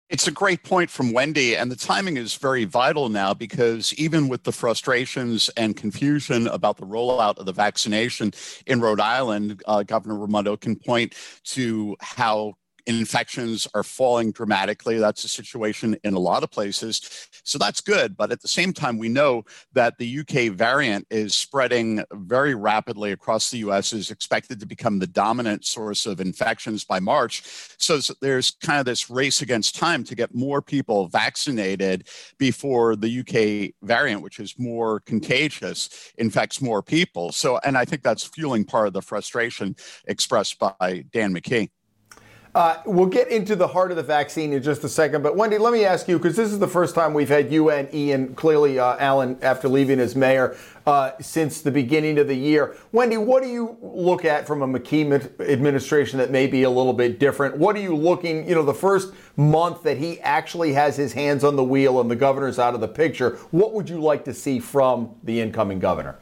It's 0.10 0.28
a 0.28 0.32
great 0.32 0.64
point 0.64 0.90
from 0.90 1.12
Wendy, 1.12 1.58
and 1.58 1.70
the 1.70 1.76
timing 1.76 2.16
is 2.16 2.36
very 2.36 2.64
vital 2.64 3.10
now 3.10 3.34
because 3.34 3.94
even 3.96 4.30
with 4.30 4.44
the 4.44 4.54
frustrations 4.54 5.50
and 5.58 5.76
confusion 5.76 6.48
about 6.48 6.78
the 6.78 6.86
rollout 6.86 7.38
of 7.38 7.46
the 7.46 7.52
vaccination 7.52 8.32
in 8.66 8.80
Rhode 8.80 9.02
Island, 9.02 9.62
uh, 9.66 9.84
Governor 9.84 10.18
Raimondo 10.18 10.56
can 10.56 10.78
point 10.78 11.14
to 11.46 11.98
how 12.00 12.54
infections 12.88 13.68
are 13.74 13.84
falling 13.84 14.32
dramatically. 14.32 14.98
That's 14.98 15.24
a 15.24 15.30
situation 15.30 15.98
in 16.04 16.14
a 16.14 16.20
lot 16.20 16.44
of 16.44 16.50
places. 16.50 17.30
So 17.44 17.58
that's 17.58 17.82
good. 17.82 18.16
But 18.16 18.32
at 18.32 18.42
the 18.42 18.48
same 18.48 18.74
time, 18.74 18.98
we 18.98 19.10
know 19.10 19.44
that 19.74 19.98
the 19.98 20.20
UK 20.20 20.54
variant 20.54 21.06
is 21.10 21.36
spreading 21.36 22.04
very 22.14 22.56
rapidly 22.56 23.12
across 23.12 23.52
the 23.52 23.58
US, 23.60 23.94
is 23.94 24.10
expected 24.10 24.60
to 24.60 24.66
become 24.66 25.00
the 25.00 25.08
dominant 25.08 25.66
source 25.66 26.06
of 26.06 26.22
infections 26.22 26.86
by 26.86 27.00
March. 27.00 27.44
So 27.78 28.00
there's 28.22 28.52
kind 28.52 28.80
of 28.80 28.86
this 28.86 29.10
race 29.10 29.42
against 29.42 29.76
time 29.76 30.04
to 30.06 30.16
get 30.16 30.34
more 30.34 30.62
people 30.62 31.08
vaccinated 31.08 32.08
before 32.38 32.96
the 32.96 33.20
UK 33.20 33.74
variant, 33.86 34.22
which 34.22 34.40
is 34.40 34.56
more 34.58 35.02
contagious, 35.02 35.90
infects 36.18 36.62
more 36.62 36.82
people. 36.82 37.32
So, 37.32 37.60
and 37.66 37.78
I 37.78 37.86
think 37.86 38.02
that's 38.02 38.24
fueling 38.24 38.64
part 38.64 38.88
of 38.88 38.94
the 38.94 39.02
frustration 39.02 39.76
expressed 40.08 40.58
by 40.58 41.04
Dan 41.12 41.34
McKee. 41.34 41.70
Uh, 42.58 42.82
we'll 42.88 43.06
get 43.06 43.28
into 43.28 43.56
the 43.56 43.68
heart 43.68 43.92
of 43.92 43.98
the 43.98 44.02
vaccine 44.02 44.52
in 44.52 44.64
just 44.64 44.84
a 44.84 44.90
second, 44.90 45.22
but 45.22 45.36
Wendy, 45.36 45.60
let 45.60 45.72
me 45.72 45.86
ask 45.86 46.08
you 46.08 46.18
because 46.18 46.36
this 46.36 46.52
is 46.52 46.58
the 46.58 46.68
first 46.68 46.96
time 46.96 47.14
we've 47.14 47.30
had 47.30 47.52
you 47.52 47.70
and 47.70 47.88
Ian, 47.94 48.34
clearly 48.34 48.80
uh, 48.80 48.98
Allan, 48.98 49.38
after 49.44 49.70
leaving 49.70 50.00
as 50.00 50.16
mayor 50.16 50.58
uh, 50.88 51.12
since 51.22 51.62
the 51.62 51.70
beginning 51.70 52.18
of 52.18 52.28
the 52.28 52.36
year. 52.36 52.76
Wendy, 52.92 53.16
what 53.16 53.44
do 53.44 53.50
you 53.50 53.78
look 53.80 54.26
at 54.26 54.48
from 54.48 54.64
a 54.64 54.68
McKee 54.68 55.40
administration 55.40 56.18
that 56.18 56.32
may 56.32 56.48
be 56.48 56.64
a 56.64 56.70
little 56.72 56.94
bit 56.94 57.20
different? 57.20 57.58
What 57.58 57.76
are 57.76 57.80
you 57.80 57.96
looking, 57.96 58.50
you 58.50 58.56
know, 58.56 58.64
the 58.64 58.74
first 58.74 59.14
month 59.36 59.84
that 59.84 59.98
he 59.98 60.20
actually 60.22 60.74
has 60.74 60.98
his 60.98 61.14
hands 61.14 61.44
on 61.44 61.58
the 61.58 61.64
wheel 61.64 62.02
and 62.02 62.10
the 62.10 62.16
governor's 62.16 62.58
out 62.58 62.74
of 62.74 62.82
the 62.82 62.88
picture? 62.88 63.36
What 63.52 63.74
would 63.74 63.88
you 63.88 64.00
like 64.00 64.26
to 64.26 64.34
see 64.34 64.58
from 64.58 65.14
the 65.22 65.42
incoming 65.42 65.78
governor? 65.78 66.18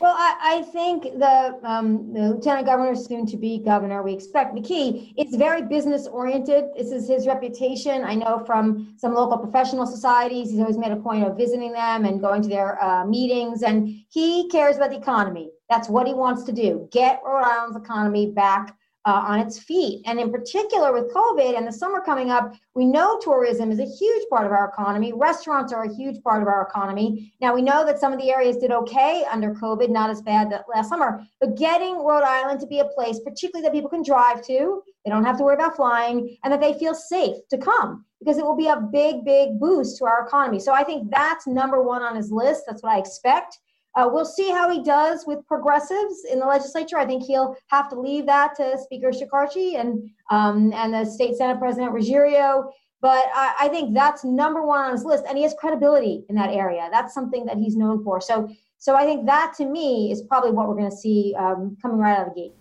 Well, 0.00 0.14
I, 0.16 0.36
I 0.58 0.62
think 0.62 1.02
the, 1.18 1.58
um, 1.64 2.12
the 2.12 2.30
lieutenant 2.30 2.66
governor, 2.66 2.94
soon 2.94 3.26
to 3.26 3.36
be 3.36 3.58
governor, 3.58 4.02
we 4.02 4.12
expect 4.12 4.54
McKee, 4.54 5.12
it's 5.16 5.34
very 5.36 5.62
business 5.62 6.06
oriented. 6.06 6.66
This 6.76 6.92
is 6.92 7.08
his 7.08 7.26
reputation. 7.26 8.04
I 8.04 8.14
know 8.14 8.44
from 8.46 8.94
some 8.96 9.12
local 9.14 9.38
professional 9.38 9.86
societies, 9.86 10.50
he's 10.50 10.60
always 10.60 10.78
made 10.78 10.92
a 10.92 10.96
point 10.96 11.24
of 11.24 11.36
visiting 11.36 11.72
them 11.72 12.04
and 12.04 12.20
going 12.20 12.42
to 12.42 12.48
their 12.48 12.82
uh, 12.82 13.04
meetings. 13.04 13.62
And 13.62 13.88
he 14.08 14.48
cares 14.50 14.76
about 14.76 14.90
the 14.90 14.98
economy. 14.98 15.50
That's 15.68 15.88
what 15.88 16.06
he 16.06 16.14
wants 16.14 16.44
to 16.44 16.52
do 16.52 16.88
get 16.92 17.20
Rhode 17.24 17.44
Island's 17.44 17.76
economy 17.76 18.30
back 18.30 18.77
uh, 19.08 19.24
on 19.26 19.40
its 19.40 19.58
feet. 19.58 20.02
And 20.04 20.20
in 20.20 20.30
particular, 20.30 20.92
with 20.92 21.14
COVID 21.14 21.56
and 21.56 21.66
the 21.66 21.72
summer 21.72 22.02
coming 22.02 22.30
up, 22.30 22.52
we 22.74 22.84
know 22.84 23.18
tourism 23.22 23.72
is 23.72 23.78
a 23.78 23.86
huge 23.86 24.28
part 24.28 24.44
of 24.44 24.52
our 24.52 24.68
economy. 24.68 25.14
Restaurants 25.14 25.72
are 25.72 25.84
a 25.84 25.94
huge 25.94 26.22
part 26.22 26.42
of 26.42 26.48
our 26.48 26.68
economy. 26.68 27.32
Now, 27.40 27.54
we 27.54 27.62
know 27.62 27.86
that 27.86 27.98
some 27.98 28.12
of 28.12 28.18
the 28.20 28.30
areas 28.30 28.58
did 28.58 28.70
okay 28.70 29.24
under 29.32 29.54
COVID, 29.54 29.88
not 29.88 30.10
as 30.10 30.20
bad 30.20 30.52
that 30.52 30.66
last 30.72 30.90
summer, 30.90 31.24
but 31.40 31.56
getting 31.56 32.04
Rhode 32.04 32.22
Island 32.22 32.60
to 32.60 32.66
be 32.66 32.80
a 32.80 32.84
place, 32.84 33.18
particularly 33.20 33.62
that 33.62 33.72
people 33.72 33.88
can 33.88 34.02
drive 34.02 34.46
to, 34.46 34.82
they 35.06 35.10
don't 35.10 35.24
have 35.24 35.38
to 35.38 35.44
worry 35.44 35.54
about 35.54 35.76
flying, 35.76 36.36
and 36.44 36.52
that 36.52 36.60
they 36.60 36.78
feel 36.78 36.94
safe 36.94 37.36
to 37.48 37.56
come 37.56 38.04
because 38.20 38.36
it 38.36 38.44
will 38.44 38.56
be 38.56 38.66
a 38.66 38.88
big, 38.92 39.24
big 39.24 39.58
boost 39.58 39.96
to 39.98 40.04
our 40.04 40.26
economy. 40.26 40.60
So 40.60 40.74
I 40.74 40.84
think 40.84 41.10
that's 41.10 41.46
number 41.46 41.82
one 41.82 42.02
on 42.02 42.14
his 42.14 42.30
list. 42.30 42.64
That's 42.66 42.82
what 42.82 42.92
I 42.92 42.98
expect. 42.98 43.58
Uh, 43.98 44.08
we'll 44.08 44.24
see 44.24 44.48
how 44.48 44.70
he 44.70 44.80
does 44.80 45.26
with 45.26 45.44
progressives 45.48 46.24
in 46.30 46.38
the 46.38 46.46
legislature. 46.46 46.96
I 46.96 47.04
think 47.04 47.24
he'll 47.24 47.56
have 47.66 47.88
to 47.90 48.00
leave 48.00 48.26
that 48.26 48.54
to 48.58 48.78
Speaker 48.78 49.10
Shekarchi 49.10 49.74
and 49.74 50.08
um, 50.30 50.72
and 50.72 50.94
the 50.94 51.04
state 51.04 51.34
Senate 51.34 51.58
President 51.58 51.92
Ruggerio. 51.92 52.70
But 53.00 53.24
I, 53.34 53.54
I, 53.62 53.68
think 53.68 53.94
that's 53.94 54.24
number 54.24 54.62
one 54.62 54.80
on 54.80 54.92
his 54.92 55.04
list, 55.04 55.24
and 55.28 55.36
he 55.36 55.42
has 55.42 55.54
credibility 55.58 56.24
in 56.28 56.36
that 56.36 56.50
area. 56.50 56.88
That's 56.92 57.12
something 57.12 57.44
that 57.46 57.56
he's 57.56 57.76
known 57.76 58.04
for. 58.04 58.20
So, 58.20 58.48
so 58.78 58.94
I 58.94 59.04
think 59.04 59.26
that 59.26 59.54
to 59.58 59.66
me 59.66 60.12
is 60.12 60.22
probably 60.22 60.50
what 60.52 60.68
we're 60.68 60.76
going 60.76 60.90
to 60.90 60.96
see 60.96 61.34
um, 61.38 61.76
coming 61.82 61.98
right 61.98 62.18
out 62.18 62.28
of 62.28 62.34
the 62.34 62.40
gate. 62.40 62.52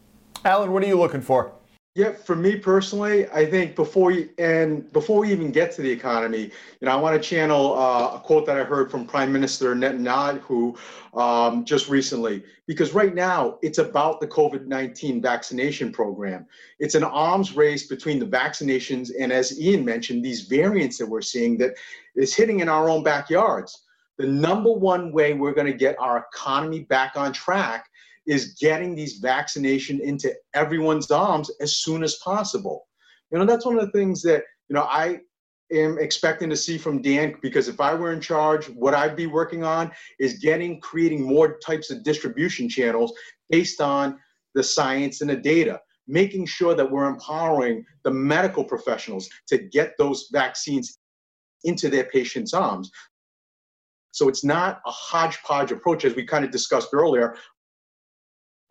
Allan, 0.43 0.71
what 0.71 0.83
are 0.83 0.87
you 0.87 0.97
looking 0.97 1.21
for? 1.21 1.53
Yeah, 1.97 2.11
for 2.11 2.35
me 2.35 2.55
personally, 2.57 3.27
I 3.31 3.43
think 3.43 3.75
before 3.75 4.13
and 4.37 4.93
before 4.93 5.21
we 5.21 5.31
even 5.31 5.51
get 5.51 5.71
to 5.71 5.81
the 5.81 5.89
economy, 5.89 6.43
you 6.43 6.85
know, 6.85 6.91
I 6.91 6.95
want 6.95 7.19
to 7.19 7.27
channel 7.27 7.73
uh, 7.73 8.17
a 8.17 8.19
quote 8.23 8.45
that 8.45 8.55
I 8.55 8.63
heard 8.63 8.91
from 8.91 9.07
Prime 9.07 9.33
Minister 9.33 9.73
Netanyahu 9.73 10.77
um, 11.15 11.65
just 11.65 11.89
recently, 11.89 12.43
because 12.67 12.93
right 12.93 13.15
now 13.15 13.57
it's 13.63 13.79
about 13.79 14.21
the 14.21 14.27
COVID-19 14.27 15.23
vaccination 15.23 15.91
program. 15.91 16.45
It's 16.77 16.93
an 16.93 17.03
arms 17.03 17.55
race 17.55 17.87
between 17.87 18.19
the 18.19 18.27
vaccinations 18.27 19.09
and, 19.19 19.31
as 19.31 19.59
Ian 19.59 19.83
mentioned, 19.83 20.23
these 20.23 20.41
variants 20.41 20.99
that 20.99 21.07
we're 21.07 21.21
seeing 21.21 21.57
that 21.57 21.71
is 22.15 22.35
hitting 22.35 22.59
in 22.59 22.69
our 22.69 22.91
own 22.91 23.01
backyards. 23.01 23.85
The 24.19 24.27
number 24.27 24.71
one 24.71 25.11
way 25.11 25.33
we're 25.33 25.55
going 25.55 25.65
to 25.65 25.73
get 25.73 25.97
our 25.97 26.27
economy 26.31 26.81
back 26.81 27.13
on 27.15 27.33
track 27.33 27.86
is 28.27 28.55
getting 28.59 28.93
these 28.93 29.17
vaccination 29.17 30.01
into 30.01 30.33
everyone's 30.53 31.09
arms 31.09 31.49
as 31.61 31.77
soon 31.77 32.03
as 32.03 32.17
possible. 32.23 32.87
You 33.31 33.39
know, 33.39 33.45
that's 33.45 33.65
one 33.65 33.79
of 33.79 33.85
the 33.85 33.91
things 33.91 34.21
that, 34.23 34.43
you 34.69 34.75
know, 34.75 34.83
I 34.83 35.19
am 35.71 35.97
expecting 35.97 36.49
to 36.49 36.57
see 36.57 36.77
from 36.77 37.01
Dan 37.01 37.35
because 37.41 37.67
if 37.67 37.79
I 37.79 37.93
were 37.93 38.11
in 38.11 38.21
charge, 38.21 38.67
what 38.69 38.93
I'd 38.93 39.15
be 39.15 39.27
working 39.27 39.63
on 39.63 39.91
is 40.19 40.39
getting, 40.39 40.79
creating 40.81 41.23
more 41.23 41.57
types 41.59 41.89
of 41.89 42.03
distribution 42.03 42.69
channels 42.69 43.13
based 43.49 43.81
on 43.81 44.19
the 44.55 44.63
science 44.63 45.21
and 45.21 45.29
the 45.29 45.35
data, 45.35 45.79
making 46.07 46.45
sure 46.45 46.75
that 46.75 46.89
we're 46.89 47.07
empowering 47.07 47.85
the 48.03 48.11
medical 48.11 48.63
professionals 48.63 49.29
to 49.47 49.57
get 49.57 49.93
those 49.97 50.29
vaccines 50.31 50.99
into 51.63 51.89
their 51.89 52.05
patients' 52.05 52.53
arms. 52.53 52.91
So 54.11 54.29
it's 54.29 54.43
not 54.43 54.81
a 54.85 54.91
hodgepodge 54.91 55.71
approach, 55.71 56.05
as 56.05 56.15
we 56.15 56.25
kind 56.25 56.43
of 56.43 56.51
discussed 56.51 56.89
earlier, 56.93 57.35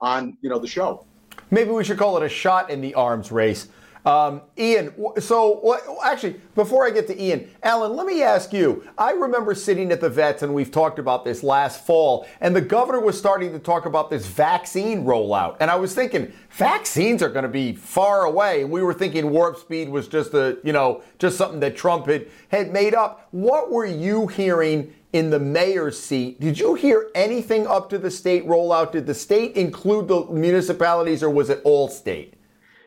on 0.00 0.36
you 0.40 0.50
know 0.50 0.58
the 0.58 0.66
show. 0.66 1.04
Maybe 1.50 1.70
we 1.70 1.84
should 1.84 1.98
call 1.98 2.16
it 2.16 2.22
a 2.22 2.28
shot 2.28 2.70
in 2.70 2.80
the 2.80 2.94
arms 2.94 3.30
race. 3.30 3.68
Um, 4.06 4.42
Ian, 4.56 4.94
so 5.18 5.80
actually, 6.04 6.40
before 6.54 6.86
I 6.86 6.90
get 6.90 7.08
to 7.08 7.20
Ian, 7.20 7.50
Allan, 7.64 7.96
let 7.96 8.06
me 8.06 8.22
ask 8.22 8.52
you. 8.52 8.86
I 8.96 9.10
remember 9.10 9.52
sitting 9.52 9.90
at 9.90 10.00
the 10.00 10.08
vets, 10.08 10.44
and 10.44 10.54
we've 10.54 10.70
talked 10.70 11.00
about 11.00 11.24
this 11.24 11.42
last 11.42 11.84
fall, 11.84 12.24
and 12.40 12.54
the 12.54 12.60
governor 12.60 13.00
was 13.00 13.18
starting 13.18 13.50
to 13.50 13.58
talk 13.58 13.84
about 13.84 14.08
this 14.08 14.24
vaccine 14.24 15.04
rollout. 15.04 15.56
And 15.58 15.72
I 15.72 15.74
was 15.74 15.92
thinking, 15.92 16.32
vaccines 16.50 17.20
are 17.20 17.28
going 17.28 17.42
to 17.42 17.48
be 17.48 17.72
far 17.72 18.26
away. 18.26 18.62
And 18.62 18.70
we 18.70 18.80
were 18.80 18.94
thinking 18.94 19.30
warp 19.30 19.58
speed 19.58 19.88
was 19.88 20.06
just 20.06 20.32
a, 20.34 20.58
you 20.62 20.72
know, 20.72 21.02
just 21.18 21.36
something 21.36 21.58
that 21.58 21.76
Trump 21.76 22.06
had, 22.06 22.28
had 22.48 22.72
made 22.72 22.94
up. 22.94 23.26
What 23.32 23.72
were 23.72 23.86
you 23.86 24.28
hearing 24.28 24.94
in 25.12 25.30
the 25.30 25.38
mayor's 25.38 25.98
seat. 25.98 26.38
Did 26.40 26.58
you 26.58 26.74
hear 26.74 27.08
anything 27.14 27.66
up 27.66 27.88
to 27.88 27.96
the 27.96 28.10
state 28.10 28.46
rollout? 28.46 28.92
Did 28.92 29.06
the 29.06 29.14
state 29.14 29.56
include 29.56 30.08
the 30.08 30.26
municipalities 30.26 31.22
or 31.22 31.30
was 31.30 31.48
it 31.48 31.62
all 31.64 31.88
state? 31.88 32.35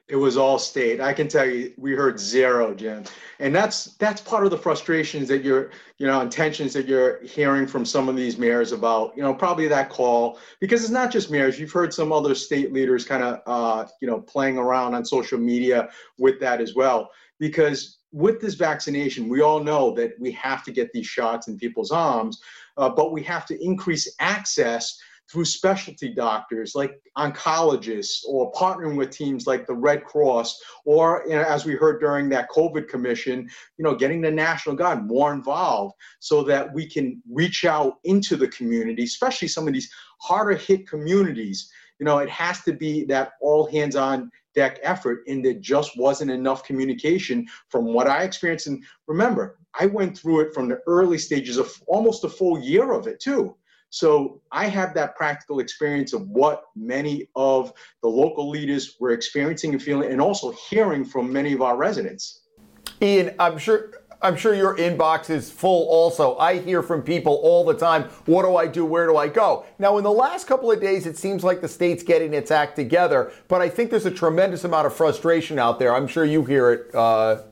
It 0.09 0.15
was 0.15 0.37
all 0.37 0.57
state. 0.57 0.99
I 0.99 1.13
can 1.13 1.27
tell 1.27 1.45
you, 1.45 1.71
we 1.77 1.91
heard 1.91 2.19
zero, 2.19 2.73
Jim, 2.73 3.03
and 3.39 3.55
that's 3.55 3.93
that's 3.97 4.19
part 4.19 4.43
of 4.43 4.49
the 4.49 4.57
frustrations 4.57 5.27
that 5.27 5.43
you're, 5.43 5.69
you 5.99 6.07
know, 6.07 6.19
intentions 6.21 6.73
that 6.73 6.87
you're 6.87 7.21
hearing 7.21 7.67
from 7.67 7.85
some 7.85 8.09
of 8.09 8.15
these 8.15 8.35
mayors 8.35 8.71
about, 8.71 9.15
you 9.15 9.21
know, 9.21 9.35
probably 9.35 9.67
that 9.67 9.89
call 9.89 10.39
because 10.59 10.81
it's 10.81 10.89
not 10.89 11.11
just 11.11 11.29
mayors. 11.29 11.59
You've 11.59 11.71
heard 11.71 11.93
some 11.93 12.11
other 12.11 12.33
state 12.33 12.73
leaders 12.73 13.05
kind 13.05 13.21
of, 13.23 13.41
uh, 13.45 13.87
you 14.01 14.07
know, 14.07 14.19
playing 14.19 14.57
around 14.57 14.95
on 14.95 15.05
social 15.05 15.37
media 15.37 15.89
with 16.17 16.39
that 16.39 16.59
as 16.59 16.73
well. 16.73 17.11
Because 17.37 17.99
with 18.11 18.41
this 18.41 18.55
vaccination, 18.55 19.29
we 19.29 19.41
all 19.41 19.63
know 19.63 19.91
that 19.91 20.19
we 20.19 20.31
have 20.31 20.63
to 20.63 20.71
get 20.71 20.91
these 20.91 21.05
shots 21.05 21.47
in 21.47 21.55
people's 21.55 21.91
arms, 21.91 22.41
uh, 22.77 22.89
but 22.89 23.11
we 23.11 23.21
have 23.21 23.45
to 23.45 23.63
increase 23.63 24.15
access 24.19 24.99
through 25.31 25.45
specialty 25.45 26.09
doctors 26.13 26.73
like 26.73 26.99
oncologists 27.17 28.23
or 28.27 28.51
partnering 28.53 28.95
with 28.95 29.11
teams 29.11 29.45
like 29.45 29.67
the 29.67 29.73
Red 29.73 30.03
Cross 30.03 30.59
or 30.85 31.23
you 31.27 31.33
know, 31.33 31.43
as 31.43 31.65
we 31.65 31.75
heard 31.75 31.99
during 31.99 32.29
that 32.29 32.49
COVID 32.49 32.87
commission, 32.87 33.49
you 33.77 33.83
know, 33.83 33.95
getting 33.95 34.21
the 34.21 34.31
National 34.31 34.75
Guard 34.75 35.05
more 35.05 35.33
involved 35.33 35.95
so 36.19 36.43
that 36.43 36.73
we 36.73 36.89
can 36.89 37.21
reach 37.31 37.65
out 37.65 37.97
into 38.03 38.35
the 38.35 38.47
community, 38.47 39.03
especially 39.03 39.47
some 39.47 39.67
of 39.67 39.73
these 39.73 39.91
harder 40.19 40.55
hit 40.55 40.87
communities. 40.87 41.71
You 41.99 42.05
know, 42.05 42.19
it 42.19 42.29
has 42.29 42.61
to 42.63 42.73
be 42.73 43.03
that 43.05 43.33
all 43.41 43.69
hands 43.69 43.95
on 43.95 44.31
deck 44.55 44.79
effort 44.81 45.23
and 45.27 45.45
there 45.45 45.53
just 45.53 45.97
wasn't 45.97 46.31
enough 46.31 46.63
communication 46.63 47.45
from 47.69 47.85
what 47.93 48.07
I 48.07 48.23
experienced. 48.23 48.67
And 48.67 48.83
remember, 49.07 49.59
I 49.79 49.85
went 49.85 50.17
through 50.17 50.41
it 50.41 50.53
from 50.53 50.69
the 50.69 50.79
early 50.87 51.17
stages 51.17 51.57
of 51.57 51.71
almost 51.87 52.23
a 52.23 52.29
full 52.29 52.59
year 52.59 52.91
of 52.93 53.05
it 53.05 53.19
too. 53.19 53.55
So 53.89 54.41
I 54.51 54.67
have 54.67 54.93
that 54.93 55.15
practical 55.15 55.59
experience 55.59 56.13
of 56.13 56.27
what 56.29 56.65
many 56.75 57.27
of 57.35 57.73
the 58.01 58.09
local 58.09 58.49
leaders 58.49 58.95
were 58.99 59.11
experiencing 59.11 59.73
and 59.73 59.81
feeling, 59.81 60.11
and 60.11 60.21
also 60.21 60.51
hearing 60.69 61.03
from 61.03 61.31
many 61.31 61.53
of 61.53 61.61
our 61.61 61.75
residents. 61.75 62.41
Ian, 63.01 63.33
I'm 63.39 63.57
sure 63.57 63.91
I'm 64.21 64.35
sure 64.35 64.53
your 64.53 64.75
inbox 64.75 65.29
is 65.29 65.49
full 65.49 65.87
also. 65.87 66.37
I 66.37 66.59
hear 66.59 66.83
from 66.83 67.01
people 67.01 67.39
all 67.41 67.63
the 67.63 67.73
time, 67.73 68.03
what 68.25 68.43
do 68.43 68.57
I 68.57 68.67
do? 68.67 68.83
Where 68.85 69.07
do 69.07 69.15
I 69.15 69.29
go? 69.29 69.65
Now, 69.79 69.97
in 69.97 70.03
the 70.03 70.11
last 70.11 70.45
couple 70.45 70.69
of 70.69 70.81
days, 70.81 71.07
it 71.07 71.17
seems 71.17 71.41
like 71.41 71.61
the 71.61 71.69
state's 71.69 72.03
getting 72.03 72.33
its 72.33 72.51
act 72.51 72.75
together, 72.75 73.31
but 73.47 73.61
I 73.61 73.69
think 73.69 73.91
there's 73.91 74.05
a 74.05 74.11
tremendous 74.11 74.65
amount 74.65 74.87
of 74.87 74.93
frustration 74.93 75.57
out 75.57 75.79
there. 75.79 75.95
I'm 75.95 76.05
sure 76.05 76.25
you 76.25 76.43
hear 76.43 76.71
it 76.73 76.93
uh, 76.93 77.43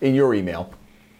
in 0.00 0.14
your 0.14 0.34
email. 0.34 0.72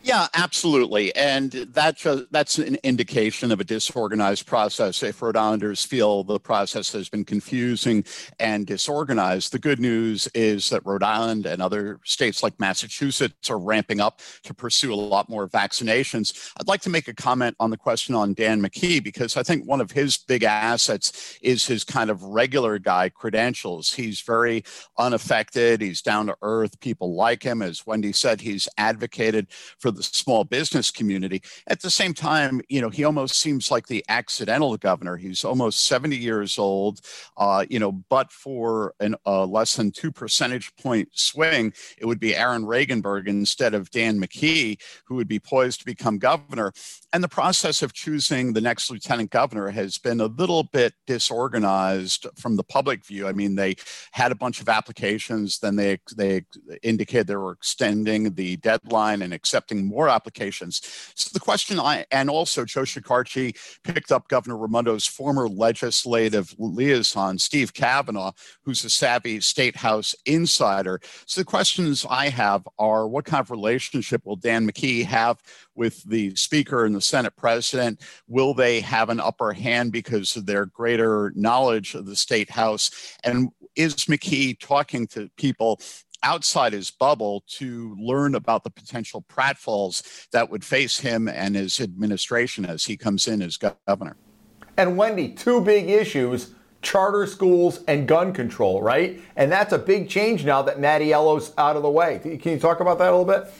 Yeah, 0.04 0.28
absolutely. 0.34 1.16
And 1.16 1.50
that's, 1.50 2.04
a, 2.04 2.26
that's 2.30 2.58
an 2.58 2.76
indication 2.82 3.50
of 3.50 3.58
a 3.58 3.64
disorganized 3.64 4.46
process. 4.46 5.02
If 5.02 5.22
Rhode 5.22 5.34
Islanders 5.34 5.82
feel 5.82 6.22
the 6.24 6.38
process 6.38 6.92
has 6.92 7.08
been 7.08 7.24
confusing 7.24 8.04
and 8.38 8.66
disorganized, 8.66 9.52
the 9.52 9.58
good 9.58 9.80
news 9.80 10.28
is 10.34 10.68
that 10.68 10.84
Rhode 10.84 11.02
Island 11.02 11.46
and 11.46 11.62
other 11.62 12.00
states 12.04 12.42
like 12.42 12.60
Massachusetts 12.60 13.48
are 13.48 13.58
ramping 13.58 13.98
up 13.98 14.20
to 14.42 14.52
pursue 14.52 14.92
a 14.92 14.94
lot 14.94 15.30
more 15.30 15.48
vaccinations. 15.48 16.52
I'd 16.60 16.68
like 16.68 16.82
to 16.82 16.90
make 16.90 17.08
a 17.08 17.14
comment 17.14 17.56
on 17.58 17.70
the 17.70 17.78
question 17.78 18.14
on 18.14 18.34
Dan 18.34 18.60
McKee 18.60 19.02
because 19.02 19.38
I 19.38 19.42
think 19.42 19.66
one 19.66 19.80
of 19.80 19.90
his 19.90 20.18
big 20.18 20.42
assets 20.42 21.38
is 21.40 21.66
his 21.66 21.82
kind 21.82 22.10
of 22.10 22.22
regular 22.22 22.78
guy 22.78 23.08
credentials. 23.08 23.94
He's 23.94 24.20
very 24.20 24.64
unaffected, 24.98 25.80
he's 25.80 26.02
down 26.02 26.26
to 26.26 26.36
earth. 26.42 26.78
People 26.80 27.14
like 27.14 27.42
him. 27.42 27.62
As 27.62 27.86
Wendy 27.86 28.12
said, 28.12 28.42
he's 28.42 28.68
advocated 28.76 29.46
for 29.78 29.93
the 29.94 30.02
small 30.02 30.44
business 30.44 30.90
community. 30.90 31.42
At 31.66 31.80
the 31.80 31.90
same 31.90 32.14
time, 32.14 32.60
you 32.68 32.80
know, 32.80 32.90
he 32.90 33.04
almost 33.04 33.38
seems 33.38 33.70
like 33.70 33.86
the 33.86 34.04
accidental 34.08 34.76
governor. 34.76 35.16
He's 35.16 35.44
almost 35.44 35.86
70 35.86 36.16
years 36.16 36.58
old, 36.58 37.00
uh, 37.36 37.64
you 37.68 37.78
know, 37.78 37.92
but 37.92 38.32
for 38.32 38.94
a 39.00 39.14
uh, 39.26 39.46
less 39.46 39.76
than 39.76 39.90
two 39.90 40.12
percentage 40.12 40.74
point 40.76 41.08
swing, 41.12 41.72
it 41.98 42.06
would 42.06 42.20
be 42.20 42.36
Aaron 42.36 42.64
Regunberg 42.64 43.28
instead 43.28 43.74
of 43.74 43.90
Dan 43.90 44.20
McKee, 44.20 44.80
who 45.06 45.14
would 45.16 45.28
be 45.28 45.38
poised 45.38 45.80
to 45.80 45.86
become 45.86 46.18
governor. 46.18 46.72
And 47.12 47.22
the 47.22 47.28
process 47.28 47.82
of 47.82 47.92
choosing 47.92 48.52
the 48.52 48.60
next 48.60 48.90
lieutenant 48.90 49.30
governor 49.30 49.70
has 49.70 49.98
been 49.98 50.20
a 50.20 50.26
little 50.26 50.64
bit 50.64 50.94
disorganized 51.06 52.26
from 52.36 52.56
the 52.56 52.64
public 52.64 53.04
view. 53.04 53.28
I 53.28 53.32
mean, 53.32 53.54
they 53.54 53.76
had 54.12 54.32
a 54.32 54.36
bunch 54.36 54.60
of 54.60 54.68
applications, 54.68 55.58
then 55.58 55.76
they 55.76 55.98
they 56.16 56.44
indicated 56.82 57.26
they 57.26 57.36
were 57.36 57.52
extending 57.52 58.34
the 58.34 58.56
deadline 58.56 59.22
and 59.22 59.32
accepting 59.32 59.83
more 59.84 60.08
applications. 60.08 60.80
So 61.14 61.30
the 61.32 61.40
question 61.40 61.78
I, 61.78 62.04
and 62.10 62.30
also 62.30 62.64
Joe 62.64 62.82
Shekarchi 62.82 63.56
picked 63.82 64.12
up 64.12 64.28
Governor 64.28 64.56
Raimondo's 64.56 65.06
former 65.06 65.48
legislative 65.48 66.54
liaison, 66.58 67.38
Steve 67.38 67.72
Kavanaugh, 67.72 68.32
who's 68.62 68.84
a 68.84 68.90
savvy 68.90 69.40
state 69.40 69.76
house 69.76 70.14
insider. 70.26 71.00
So 71.26 71.40
the 71.40 71.44
questions 71.44 72.06
I 72.08 72.28
have 72.28 72.66
are 72.78 73.06
what 73.06 73.24
kind 73.24 73.40
of 73.40 73.50
relationship 73.50 74.22
will 74.24 74.36
Dan 74.36 74.68
McKee 74.68 75.04
have 75.04 75.40
with 75.74 76.02
the 76.04 76.34
Speaker 76.36 76.84
and 76.84 76.94
the 76.94 77.00
Senate 77.00 77.36
President? 77.36 78.00
Will 78.28 78.54
they 78.54 78.80
have 78.80 79.10
an 79.10 79.20
upper 79.20 79.52
hand 79.52 79.92
because 79.92 80.36
of 80.36 80.46
their 80.46 80.66
greater 80.66 81.32
knowledge 81.34 81.94
of 81.94 82.06
the 82.06 82.16
State 82.16 82.50
House? 82.50 82.90
And 83.24 83.50
is 83.76 83.94
McKee 83.94 84.58
talking 84.58 85.06
to 85.08 85.28
people 85.36 85.80
outside 86.24 86.72
his 86.72 86.90
bubble 86.90 87.44
to 87.46 87.94
learn 88.00 88.34
about 88.34 88.64
the 88.64 88.70
potential 88.70 89.24
pratfalls 89.30 90.28
that 90.30 90.50
would 90.50 90.64
face 90.64 90.98
him 90.98 91.28
and 91.28 91.54
his 91.54 91.80
administration 91.80 92.64
as 92.64 92.84
he 92.84 92.96
comes 92.96 93.28
in 93.28 93.40
as 93.42 93.56
governor. 93.86 94.16
And 94.76 94.96
Wendy, 94.96 95.28
two 95.28 95.60
big 95.60 95.88
issues 95.88 96.50
charter 96.82 97.26
schools 97.26 97.80
and 97.88 98.06
gun 98.06 98.32
control, 98.32 98.82
right? 98.82 99.20
And 99.36 99.50
that's 99.50 99.72
a 99.72 99.78
big 99.78 100.08
change 100.08 100.44
now 100.44 100.62
that 100.62 100.78
Mattiello's 100.78 101.52
out 101.56 101.76
of 101.76 101.82
the 101.82 101.90
way. 101.90 102.18
Can 102.22 102.52
you 102.52 102.58
talk 102.58 102.80
about 102.80 102.98
that 102.98 103.08
a 103.08 103.16
little 103.16 103.24
bit? 103.24 103.50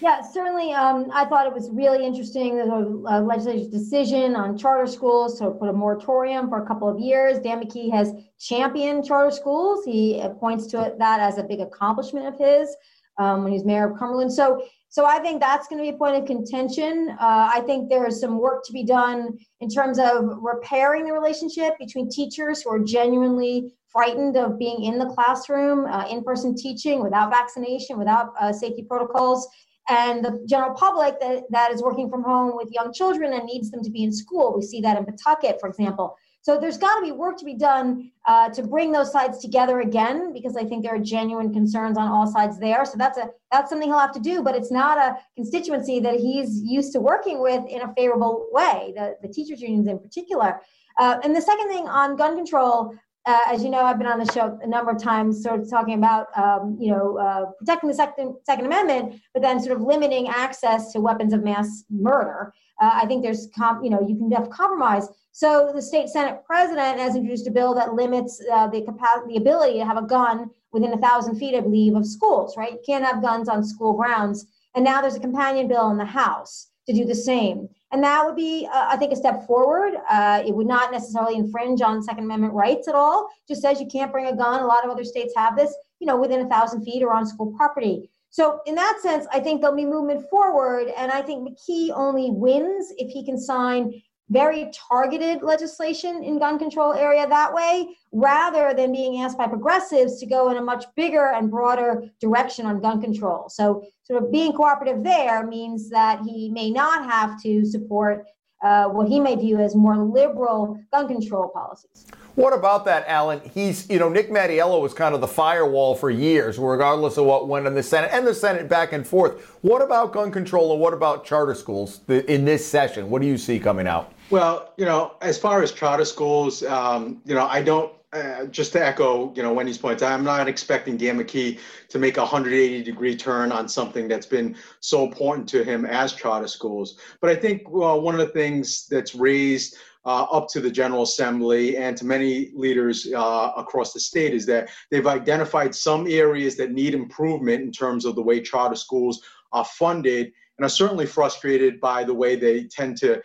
Yeah, 0.00 0.22
certainly. 0.22 0.72
Um, 0.72 1.10
I 1.12 1.26
thought 1.26 1.46
it 1.46 1.52
was 1.52 1.68
really 1.70 2.06
interesting 2.06 2.56
the 2.56 3.04
uh, 3.06 3.20
legislature's 3.20 3.68
decision 3.68 4.34
on 4.34 4.56
charter 4.56 4.90
schools 4.90 5.38
to 5.38 5.50
put 5.50 5.68
a 5.68 5.72
moratorium 5.74 6.48
for 6.48 6.62
a 6.62 6.66
couple 6.66 6.88
of 6.88 6.98
years. 6.98 7.38
Dan 7.38 7.62
McKee 7.62 7.92
has 7.92 8.14
championed 8.38 9.04
charter 9.04 9.30
schools. 9.30 9.84
He 9.84 10.22
points 10.38 10.66
to 10.68 10.86
it, 10.86 10.98
that 10.98 11.20
as 11.20 11.36
a 11.36 11.42
big 11.42 11.60
accomplishment 11.60 12.26
of 12.26 12.38
his 12.38 12.74
um, 13.18 13.44
when 13.44 13.52
he's 13.52 13.64
mayor 13.64 13.90
of 13.90 13.98
Cumberland. 13.98 14.32
So, 14.32 14.64
so 14.88 15.04
I 15.04 15.18
think 15.18 15.38
that's 15.38 15.68
going 15.68 15.78
to 15.78 15.90
be 15.90 15.94
a 15.94 15.98
point 15.98 16.16
of 16.16 16.24
contention. 16.24 17.14
Uh, 17.20 17.50
I 17.54 17.60
think 17.66 17.90
there 17.90 18.06
is 18.06 18.18
some 18.18 18.38
work 18.38 18.64
to 18.64 18.72
be 18.72 18.84
done 18.84 19.38
in 19.60 19.68
terms 19.68 19.98
of 19.98 20.24
repairing 20.40 21.04
the 21.04 21.12
relationship 21.12 21.78
between 21.78 22.08
teachers 22.08 22.62
who 22.62 22.70
are 22.70 22.78
genuinely 22.78 23.70
frightened 23.92 24.38
of 24.38 24.58
being 24.58 24.84
in 24.84 24.98
the 24.98 25.06
classroom, 25.06 25.84
uh, 25.86 26.06
in-person 26.08 26.56
teaching 26.56 27.02
without 27.02 27.30
vaccination, 27.30 27.98
without 27.98 28.32
uh, 28.40 28.50
safety 28.50 28.82
protocols 28.82 29.46
and 29.88 30.24
the 30.24 30.44
general 30.48 30.74
public 30.74 31.18
that, 31.20 31.44
that 31.50 31.72
is 31.72 31.82
working 31.82 32.08
from 32.10 32.22
home 32.22 32.56
with 32.56 32.68
young 32.70 32.92
children 32.92 33.32
and 33.32 33.44
needs 33.44 33.70
them 33.70 33.82
to 33.82 33.90
be 33.90 34.04
in 34.04 34.12
school. 34.12 34.54
We 34.54 34.62
see 34.62 34.80
that 34.82 34.96
in 34.96 35.04
Pawtucket, 35.04 35.58
for 35.60 35.68
example. 35.68 36.16
So 36.42 36.58
there's 36.58 36.78
got 36.78 36.98
to 36.98 37.02
be 37.02 37.12
work 37.12 37.36
to 37.38 37.44
be 37.44 37.54
done 37.54 38.10
uh, 38.26 38.48
to 38.50 38.62
bring 38.62 38.92
those 38.92 39.12
sides 39.12 39.40
together 39.40 39.80
again, 39.80 40.32
because 40.32 40.56
I 40.56 40.64
think 40.64 40.82
there 40.82 40.94
are 40.94 40.98
genuine 40.98 41.52
concerns 41.52 41.98
on 41.98 42.08
all 42.08 42.26
sides 42.26 42.58
there. 42.58 42.84
So 42.86 42.96
that's 42.96 43.18
a 43.18 43.28
that's 43.52 43.68
something 43.68 43.88
he'll 43.88 43.98
have 43.98 44.12
to 44.12 44.20
do, 44.20 44.42
but 44.42 44.54
it's 44.54 44.70
not 44.70 44.96
a 44.96 45.18
constituency 45.36 46.00
that 46.00 46.14
he's 46.14 46.62
used 46.62 46.92
to 46.94 47.00
working 47.00 47.42
with 47.42 47.62
in 47.66 47.82
a 47.82 47.92
favorable 47.94 48.48
way. 48.52 48.94
The 48.96 49.16
the 49.20 49.28
teachers 49.28 49.60
unions 49.60 49.86
in 49.86 49.98
particular. 49.98 50.60
Uh, 50.98 51.18
and 51.24 51.36
the 51.36 51.42
second 51.42 51.68
thing 51.68 51.86
on 51.88 52.16
gun 52.16 52.36
control, 52.36 52.94
uh, 53.26 53.40
as 53.48 53.62
you 53.62 53.70
know, 53.70 53.82
I've 53.82 53.98
been 53.98 54.06
on 54.06 54.18
the 54.18 54.32
show 54.32 54.58
a 54.62 54.66
number 54.66 54.90
of 54.90 55.02
times, 55.02 55.42
sort 55.42 55.60
of 55.60 55.68
talking 55.68 55.94
about, 55.94 56.26
um, 56.36 56.76
you 56.80 56.90
know, 56.90 57.18
uh, 57.18 57.46
protecting 57.58 57.88
the 57.88 57.94
Second, 57.94 58.36
Second 58.44 58.66
Amendment, 58.66 59.20
but 59.34 59.42
then 59.42 59.60
sort 59.60 59.76
of 59.76 59.82
limiting 59.82 60.28
access 60.28 60.92
to 60.92 61.00
weapons 61.00 61.32
of 61.32 61.42
mass 61.42 61.84
murder. 61.90 62.52
Uh, 62.80 62.92
I 62.94 63.06
think 63.06 63.22
there's, 63.22 63.48
com- 63.56 63.84
you 63.84 63.90
know, 63.90 64.00
you 64.00 64.16
can 64.16 64.30
have 64.32 64.48
compromise. 64.48 65.08
So 65.32 65.70
the 65.74 65.82
state 65.82 66.08
Senate 66.08 66.42
president 66.46 66.98
has 66.98 67.14
introduced 67.14 67.46
a 67.46 67.50
bill 67.50 67.74
that 67.74 67.94
limits 67.94 68.42
uh, 68.50 68.68
the 68.68 68.82
capacity, 68.82 69.34
the 69.34 69.40
ability 69.40 69.78
to 69.78 69.84
have 69.84 69.98
a 69.98 70.06
gun 70.06 70.50
within 70.72 70.92
a 70.94 70.98
thousand 70.98 71.36
feet, 71.38 71.54
I 71.54 71.60
believe, 71.60 71.94
of 71.94 72.06
schools. 72.06 72.56
Right? 72.56 72.72
You 72.72 72.80
can't 72.86 73.04
have 73.04 73.22
guns 73.22 73.48
on 73.48 73.64
school 73.64 73.92
grounds. 73.92 74.46
And 74.74 74.84
now 74.84 75.02
there's 75.02 75.16
a 75.16 75.20
companion 75.20 75.68
bill 75.68 75.90
in 75.90 75.98
the 75.98 76.04
House 76.04 76.68
to 76.86 76.94
do 76.94 77.04
the 77.04 77.14
same. 77.14 77.68
And 77.92 78.02
that 78.04 78.24
would 78.24 78.36
be, 78.36 78.68
uh, 78.72 78.86
I 78.88 78.96
think, 78.96 79.12
a 79.12 79.16
step 79.16 79.46
forward. 79.46 79.94
Uh, 80.08 80.42
it 80.46 80.54
would 80.54 80.66
not 80.66 80.92
necessarily 80.92 81.36
infringe 81.36 81.82
on 81.82 82.02
Second 82.02 82.24
Amendment 82.24 82.54
rights 82.54 82.86
at 82.86 82.94
all. 82.94 83.28
Just 83.48 83.62
says 83.62 83.80
you 83.80 83.86
can't 83.86 84.12
bring 84.12 84.26
a 84.26 84.36
gun. 84.36 84.62
A 84.62 84.66
lot 84.66 84.84
of 84.84 84.90
other 84.90 85.04
states 85.04 85.34
have 85.36 85.56
this, 85.56 85.74
you 85.98 86.06
know, 86.06 86.16
within 86.16 86.40
a 86.40 86.48
thousand 86.48 86.84
feet 86.84 87.02
or 87.02 87.12
on 87.12 87.26
school 87.26 87.52
property. 87.56 88.08
So 88.30 88.60
in 88.64 88.76
that 88.76 89.00
sense, 89.02 89.26
I 89.32 89.40
think 89.40 89.60
there'll 89.60 89.76
be 89.76 89.84
movement 89.84 90.24
forward. 90.30 90.88
And 90.96 91.10
I 91.10 91.20
think 91.20 91.48
McKee 91.48 91.90
only 91.92 92.30
wins 92.30 92.92
if 92.96 93.10
he 93.10 93.24
can 93.24 93.38
sign 93.38 94.00
very 94.30 94.70
targeted 94.72 95.42
legislation 95.42 96.22
in 96.22 96.38
gun 96.38 96.58
control 96.58 96.92
area 96.92 97.26
that 97.26 97.52
way 97.52 97.96
rather 98.12 98.72
than 98.74 98.92
being 98.92 99.20
asked 99.20 99.36
by 99.36 99.46
progressives 99.46 100.18
to 100.18 100.26
go 100.26 100.50
in 100.50 100.56
a 100.56 100.62
much 100.62 100.84
bigger 100.96 101.32
and 101.32 101.50
broader 101.50 102.04
direction 102.20 102.64
on 102.64 102.80
gun 102.80 103.00
control 103.00 103.48
so 103.48 103.84
sort 104.02 104.22
of 104.22 104.32
being 104.32 104.52
cooperative 104.52 105.02
there 105.02 105.46
means 105.46 105.90
that 105.90 106.20
he 106.22 106.48
may 106.50 106.70
not 106.70 107.04
have 107.04 107.40
to 107.42 107.64
support 107.64 108.24
uh, 108.62 108.86
what 108.88 109.08
he 109.08 109.18
may 109.18 109.36
view 109.36 109.58
as 109.58 109.74
more 109.74 109.96
liberal 109.96 110.78
gun 110.92 111.08
control 111.08 111.48
policies. 111.48 112.06
What 112.34 112.52
about 112.52 112.84
that, 112.84 113.06
Allan? 113.08 113.40
He's, 113.54 113.88
you 113.88 113.98
know, 113.98 114.08
Nick 114.08 114.30
Mattiello 114.30 114.80
was 114.80 114.92
kind 114.92 115.14
of 115.14 115.20
the 115.20 115.28
firewall 115.28 115.94
for 115.94 116.10
years, 116.10 116.58
regardless 116.58 117.16
of 117.16 117.24
what 117.24 117.48
went 117.48 117.66
in 117.66 117.74
the 117.74 117.82
Senate 117.82 118.10
and 118.12 118.26
the 118.26 118.34
Senate 118.34 118.68
back 118.68 118.92
and 118.92 119.06
forth. 119.06 119.56
What 119.62 119.82
about 119.82 120.12
gun 120.12 120.30
control 120.30 120.72
and 120.72 120.80
what 120.80 120.92
about 120.92 121.24
charter 121.24 121.54
schools 121.54 122.00
in 122.08 122.44
this 122.44 122.66
session? 122.66 123.08
What 123.10 123.22
do 123.22 123.28
you 123.28 123.38
see 123.38 123.58
coming 123.58 123.86
out? 123.86 124.12
Well, 124.30 124.72
you 124.76 124.84
know, 124.84 125.16
as 125.20 125.36
far 125.38 125.60
as 125.60 125.72
charter 125.72 126.04
schools, 126.04 126.62
um, 126.62 127.20
you 127.24 127.34
know, 127.34 127.46
I 127.46 127.62
don't. 127.62 127.92
Uh, 128.12 128.46
just 128.46 128.72
to 128.72 128.84
echo, 128.84 129.32
you 129.34 129.42
know, 129.42 129.52
Wendy's 129.52 129.78
points, 129.78 130.02
I'm 130.02 130.24
not 130.24 130.48
expecting 130.48 130.96
Dan 130.96 131.16
McKee 131.16 131.60
to 131.90 131.98
make 132.00 132.16
a 132.16 132.22
180 132.22 132.82
degree 132.82 133.14
turn 133.14 133.52
on 133.52 133.68
something 133.68 134.08
that's 134.08 134.26
been 134.26 134.56
so 134.80 135.04
important 135.04 135.48
to 135.50 135.62
him 135.62 135.84
as 135.84 136.12
charter 136.12 136.48
schools. 136.48 136.98
But 137.20 137.30
I 137.30 137.36
think 137.36 137.70
well, 137.70 138.00
one 138.00 138.14
of 138.14 138.20
the 138.20 138.32
things 138.32 138.88
that's 138.88 139.14
raised 139.14 139.76
uh, 140.04 140.24
up 140.24 140.48
to 140.48 140.60
the 140.60 140.72
General 140.72 141.02
Assembly 141.02 141.76
and 141.76 141.96
to 141.98 142.04
many 142.04 142.50
leaders 142.52 143.06
uh, 143.14 143.52
across 143.56 143.92
the 143.92 144.00
state 144.00 144.34
is 144.34 144.44
that 144.46 144.70
they've 144.90 145.06
identified 145.06 145.72
some 145.72 146.08
areas 146.08 146.56
that 146.56 146.72
need 146.72 146.94
improvement 146.94 147.62
in 147.62 147.70
terms 147.70 148.04
of 148.04 148.16
the 148.16 148.22
way 148.22 148.40
charter 148.40 148.74
schools 148.74 149.22
are 149.52 149.64
funded 149.64 150.32
and 150.60 150.66
are 150.66 150.68
certainly 150.68 151.06
frustrated 151.06 151.80
by 151.80 152.04
the 152.04 152.12
way 152.12 152.36
they 152.36 152.64
tend 152.64 152.94
to 152.94 153.22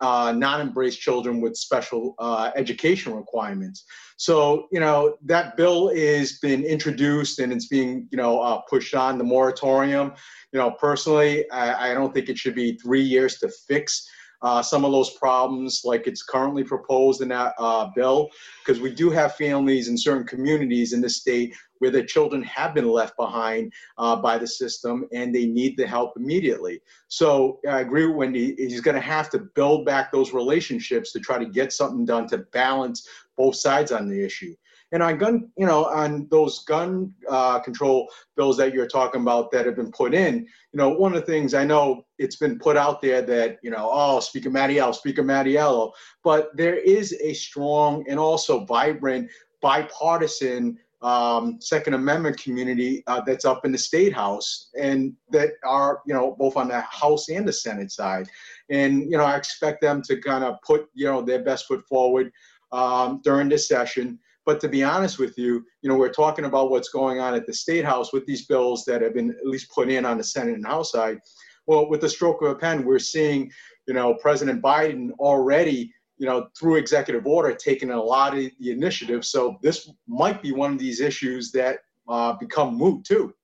uh, 0.00 0.34
not 0.36 0.60
embrace 0.60 0.96
children 0.96 1.40
with 1.40 1.56
special 1.56 2.16
uh, 2.18 2.50
education 2.56 3.14
requirements. 3.14 3.84
So, 4.16 4.66
you 4.72 4.80
know, 4.80 5.16
that 5.24 5.56
bill 5.56 5.90
is 5.90 6.40
been 6.40 6.64
introduced 6.64 7.38
and 7.38 7.52
it's 7.52 7.68
being, 7.68 8.08
you 8.10 8.18
know, 8.18 8.40
uh, 8.40 8.60
pushed 8.68 8.92
on 8.92 9.18
the 9.18 9.24
moratorium. 9.24 10.14
You 10.52 10.58
know, 10.58 10.72
personally, 10.72 11.48
I, 11.52 11.92
I, 11.92 11.94
don't 11.94 12.12
think 12.12 12.28
it 12.28 12.38
should 12.38 12.56
be 12.56 12.76
three 12.76 13.02
years 13.02 13.38
to 13.38 13.48
fix 13.68 14.08
uh, 14.42 14.60
some 14.60 14.84
of 14.84 14.90
those 14.90 15.10
problems 15.10 15.82
like 15.84 16.08
it's 16.08 16.24
currently 16.24 16.64
proposed 16.64 17.22
in 17.22 17.28
that 17.28 17.54
uh, 17.58 17.88
bill, 17.94 18.30
because 18.66 18.82
we 18.82 18.92
do 18.92 19.10
have 19.10 19.36
families 19.36 19.86
in 19.86 19.96
certain 19.96 20.26
communities 20.26 20.92
in 20.92 21.00
the 21.00 21.08
state 21.08 21.54
where 21.78 21.90
their 21.90 22.04
children 22.04 22.42
have 22.42 22.74
been 22.74 22.88
left 22.88 23.16
behind 23.16 23.72
uh, 23.98 24.16
by 24.16 24.38
the 24.38 24.46
system 24.46 25.06
and 25.12 25.34
they 25.34 25.46
need 25.46 25.76
the 25.76 25.86
help 25.86 26.16
immediately. 26.16 26.80
So 27.08 27.60
I 27.68 27.80
agree 27.80 28.06
with 28.06 28.16
Wendy, 28.16 28.54
he's 28.56 28.80
going 28.80 28.94
to 28.94 29.00
have 29.00 29.30
to 29.30 29.38
build 29.38 29.84
back 29.84 30.12
those 30.12 30.32
relationships 30.32 31.12
to 31.12 31.20
try 31.20 31.38
to 31.38 31.46
get 31.46 31.72
something 31.72 32.04
done 32.04 32.26
to 32.28 32.38
balance 32.38 33.08
both 33.36 33.56
sides 33.56 33.92
on 33.92 34.08
the 34.08 34.24
issue. 34.24 34.54
And 34.92 35.02
on 35.02 35.18
gun, 35.18 35.50
you 35.56 35.66
know, 35.66 35.86
on 35.86 36.28
those 36.30 36.60
gun 36.60 37.12
uh, 37.28 37.58
control 37.58 38.08
bills 38.36 38.56
that 38.58 38.72
you're 38.72 38.86
talking 38.86 39.22
about 39.22 39.50
that 39.50 39.66
have 39.66 39.74
been 39.74 39.90
put 39.90 40.14
in, 40.14 40.46
you 40.72 40.78
know, 40.78 40.90
one 40.90 41.12
of 41.14 41.20
the 41.20 41.26
things 41.26 41.52
I 41.52 41.64
know 41.64 42.06
it's 42.18 42.36
been 42.36 42.60
put 42.60 42.76
out 42.76 43.02
there 43.02 43.20
that, 43.22 43.58
you 43.62 43.72
know, 43.72 43.90
oh, 43.90 44.20
Speaker 44.20 44.50
Mattiello, 44.50 44.94
Speaker 44.94 45.24
Mattiello, 45.24 45.90
but 46.22 46.56
there 46.56 46.76
is 46.76 47.12
a 47.20 47.34
strong 47.34 48.04
and 48.08 48.20
also 48.20 48.64
vibrant 48.66 49.28
bipartisan 49.60 50.78
um, 51.04 51.60
Second 51.60 51.92
Amendment 51.94 52.38
community 52.38 53.04
uh, 53.06 53.20
that's 53.20 53.44
up 53.44 53.66
in 53.66 53.72
the 53.72 53.78
state 53.78 54.12
house 54.12 54.70
and 54.80 55.12
that 55.30 55.50
are, 55.62 56.00
you 56.06 56.14
know, 56.14 56.34
both 56.38 56.56
on 56.56 56.68
the 56.68 56.80
House 56.80 57.28
and 57.28 57.46
the 57.46 57.52
Senate 57.52 57.92
side. 57.92 58.26
And, 58.70 59.02
you 59.02 59.18
know, 59.18 59.24
I 59.24 59.36
expect 59.36 59.82
them 59.82 60.00
to 60.06 60.20
kind 60.20 60.42
of 60.42 60.56
put, 60.66 60.88
you 60.94 61.04
know, 61.04 61.20
their 61.20 61.44
best 61.44 61.66
foot 61.66 61.86
forward 61.86 62.32
um, 62.72 63.20
during 63.22 63.50
this 63.50 63.68
session. 63.68 64.18
But 64.46 64.60
to 64.60 64.68
be 64.68 64.82
honest 64.82 65.18
with 65.18 65.36
you, 65.36 65.64
you 65.82 65.90
know, 65.90 65.96
we're 65.96 66.08
talking 66.08 66.46
about 66.46 66.70
what's 66.70 66.88
going 66.88 67.20
on 67.20 67.34
at 67.34 67.46
the 67.46 67.52
state 67.52 67.84
house 67.84 68.12
with 68.12 68.24
these 68.24 68.46
bills 68.46 68.84
that 68.86 69.02
have 69.02 69.14
been 69.14 69.30
at 69.30 69.46
least 69.46 69.70
put 69.70 69.90
in 69.90 70.06
on 70.06 70.16
the 70.16 70.24
Senate 70.24 70.54
and 70.54 70.66
House 70.66 70.92
side. 70.92 71.18
Well, 71.66 71.88
with 71.88 72.00
the 72.00 72.08
stroke 72.08 72.42
of 72.42 72.48
a 72.48 72.54
pen, 72.54 72.84
we're 72.84 72.98
seeing, 72.98 73.50
you 73.86 73.94
know, 73.94 74.14
President 74.14 74.62
Biden 74.62 75.12
already, 75.18 75.92
you 76.18 76.26
know, 76.26 76.48
through 76.58 76.76
executive 76.76 77.26
order, 77.26 77.52
taking 77.54 77.90
a 77.90 78.02
lot 78.02 78.36
of 78.36 78.50
the 78.60 78.70
initiative. 78.70 79.24
So 79.24 79.58
this 79.62 79.90
might 80.06 80.42
be 80.42 80.52
one 80.52 80.72
of 80.72 80.78
these 80.78 81.00
issues 81.00 81.50
that 81.52 81.80
uh, 82.08 82.34
become 82.34 82.76
moot 82.76 83.04
too. 83.04 83.34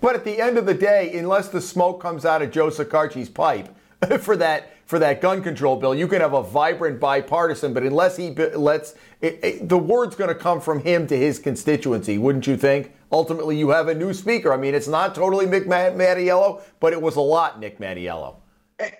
But 0.00 0.14
at 0.14 0.24
the 0.24 0.40
end 0.40 0.58
of 0.58 0.66
the 0.66 0.74
day, 0.74 1.16
unless 1.16 1.48
the 1.48 1.60
smoke 1.60 2.00
comes 2.00 2.24
out 2.24 2.42
of 2.42 2.50
Joe 2.50 2.68
Shekarchi's 2.68 3.28
pipe 3.28 3.68
for 4.20 4.36
that 4.36 4.72
for 4.86 5.00
that 5.00 5.20
gun 5.20 5.42
control 5.42 5.76
bill. 5.76 5.94
You 5.94 6.06
can 6.06 6.20
have 6.20 6.32
a 6.32 6.44
vibrant 6.44 7.00
bipartisan, 7.00 7.74
but 7.74 7.82
unless 7.82 8.16
he 8.16 8.30
lets 8.30 8.94
it, 9.20 9.40
it, 9.42 9.68
the 9.68 9.76
word's 9.76 10.14
going 10.14 10.28
to 10.28 10.34
come 10.34 10.60
from 10.60 10.80
him 10.80 11.08
to 11.08 11.16
his 11.16 11.40
constituency, 11.40 12.18
wouldn't 12.18 12.46
you 12.46 12.56
think? 12.56 12.92
Ultimately, 13.10 13.58
you 13.58 13.70
have 13.70 13.88
a 13.88 13.94
new 13.94 14.14
speaker. 14.14 14.52
I 14.52 14.56
mean, 14.56 14.76
it's 14.76 14.86
not 14.86 15.14
totally 15.14 15.46
Nick 15.46 15.66
Mattiello, 15.66 16.62
but 16.78 16.92
it 16.92 17.02
was 17.02 17.16
a 17.16 17.20
lot 17.20 17.58
Nick 17.58 17.80
Mattiello. 17.80 18.36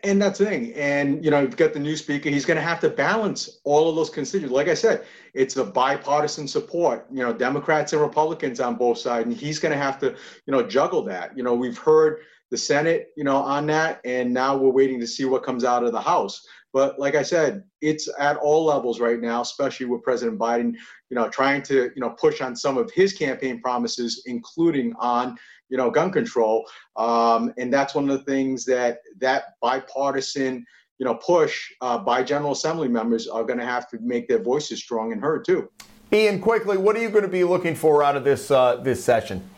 And 0.05 0.23
that's 0.23 0.39
the 0.39 0.47
thing. 0.47 0.73
And, 0.73 1.23
you 1.23 1.31
know, 1.31 1.43
you've 1.43 1.57
got 1.57 1.75
the 1.75 1.79
new 1.79 1.97
speaker. 1.97 2.31
He's 2.31 2.47
going 2.47 2.57
to 2.57 2.63
have 2.63 2.81
to 2.81 2.89
balance 2.89 3.61
all 3.65 3.91
of 3.91 3.97
those 3.97 4.09
constituents. 4.09 4.55
Like 4.55 4.69
I 4.69 4.75
said, 4.75 5.05
it's 5.35 5.57
a 5.57 5.65
bipartisan 5.65 6.49
support, 6.49 7.07
you 7.13 7.23
know, 7.23 7.33
Democrats 7.33 7.93
and 7.93 8.01
Republicans 8.01 8.59
on 8.59 8.77
both 8.77 8.97
sides. 8.97 9.27
And 9.27 9.37
he's 9.37 9.59
going 9.59 9.73
to 9.73 9.79
have 9.79 9.99
to, 9.99 10.17
you 10.47 10.53
know, 10.53 10.63
juggle 10.63 11.03
that. 11.05 11.37
You 11.37 11.43
know, 11.43 11.55
we've 11.55 11.77
heard 11.77 12.21
the 12.51 12.57
Senate, 12.57 13.09
you 13.17 13.25
know, 13.25 13.37
on 13.37 13.67
that, 13.67 14.01
and 14.05 14.33
now 14.33 14.57
we're 14.57 14.71
waiting 14.71 15.01
to 15.01 15.07
see 15.07 15.25
what 15.25 15.43
comes 15.43 15.65
out 15.65 15.83
of 15.83 15.93
the 15.93 16.01
House. 16.01 16.47
But 16.73 16.99
like 16.99 17.15
I 17.15 17.23
said, 17.23 17.65
it's 17.81 18.09
at 18.19 18.37
all 18.37 18.67
levels 18.67 19.01
right 19.01 19.21
now, 19.21 19.41
especially 19.41 19.87
with 19.87 20.03
President 20.03 20.39
Biden, 20.39 20.75
you 21.11 21.17
know, 21.17 21.29
trying 21.29 21.63
to, 21.63 21.91
you 21.95 22.01
know, 22.01 22.11
push 22.11 22.41
on 22.41 22.55
some 22.55 22.79
of 22.79 22.91
his 22.93 23.13
campaign 23.13 23.61
promises, 23.61 24.23
including 24.27 24.95
on, 25.01 25.37
you 25.69 25.77
know, 25.77 25.91
gun 25.91 26.11
control. 26.11 26.67
Um, 26.97 27.53
and 27.59 27.73
that's 27.73 27.95
one 27.95 28.09
of 28.09 28.19
the 28.19 28.25
things 28.25 28.65
that 28.67 29.01
that 29.19 29.55
bipartisan, 29.61 30.65
you 30.99 31.05
know, 31.07 31.15
push 31.15 31.71
uh, 31.81 31.99
by 31.99 32.23
General 32.23 32.53
Assembly 32.53 32.89
members 32.89 33.27
are 33.29 33.45
going 33.45 33.59
to 33.59 33.67
have 33.67 33.89
to 33.91 33.99
make 34.01 34.29
their 34.29 34.43
voices 34.43 34.81
strong 34.81 35.13
and 35.13 35.21
heard 35.21 35.45
too. 35.45 35.71
Ian, 36.13 36.41
quickly, 36.41 36.77
what 36.77 36.97
are 36.97 37.03
you 37.03 37.11
going 37.11 37.25
to 37.25 37.29
be 37.29 37.45
looking 37.45 37.75
for 37.75 38.03
out 38.03 38.17
of 38.17 38.25
this 38.25 38.51
uh, 38.51 38.77
this 38.77 39.05
session? 39.05 39.49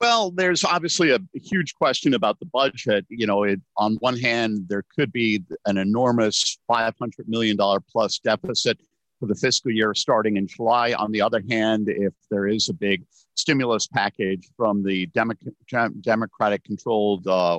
Well, 0.00 0.30
there's 0.30 0.64
obviously 0.64 1.10
a 1.10 1.18
huge 1.34 1.74
question 1.74 2.14
about 2.14 2.40
the 2.40 2.46
budget. 2.46 3.04
You 3.10 3.26
know, 3.26 3.42
it, 3.42 3.60
on 3.76 3.96
one 3.96 4.16
hand, 4.16 4.66
there 4.68 4.82
could 4.96 5.12
be 5.12 5.44
an 5.66 5.76
enormous 5.76 6.58
$500 6.70 6.94
million 7.26 7.58
plus 7.92 8.18
deficit 8.18 8.80
for 9.18 9.26
the 9.26 9.34
fiscal 9.34 9.70
year 9.70 9.92
starting 9.94 10.38
in 10.38 10.46
July. 10.46 10.94
On 10.94 11.12
the 11.12 11.20
other 11.20 11.42
hand, 11.50 11.88
if 11.90 12.14
there 12.30 12.48
is 12.48 12.70
a 12.70 12.72
big 12.72 13.04
stimulus 13.40 13.86
package 13.86 14.48
from 14.56 14.82
the 14.82 15.06
Democratic 16.02 16.64
controlled 16.64 17.26
uh, 17.26 17.58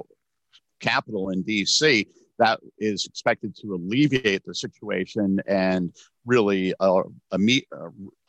capital 0.79 1.29
in 1.29 1.43
DC, 1.43 2.07
that 2.37 2.59
is 2.79 3.05
expected 3.05 3.55
to 3.55 3.75
alleviate 3.75 4.43
the 4.45 4.55
situation 4.55 5.39
and 5.47 5.93
really 6.25 6.73
uh, 6.79 7.03
uh, 7.31 7.37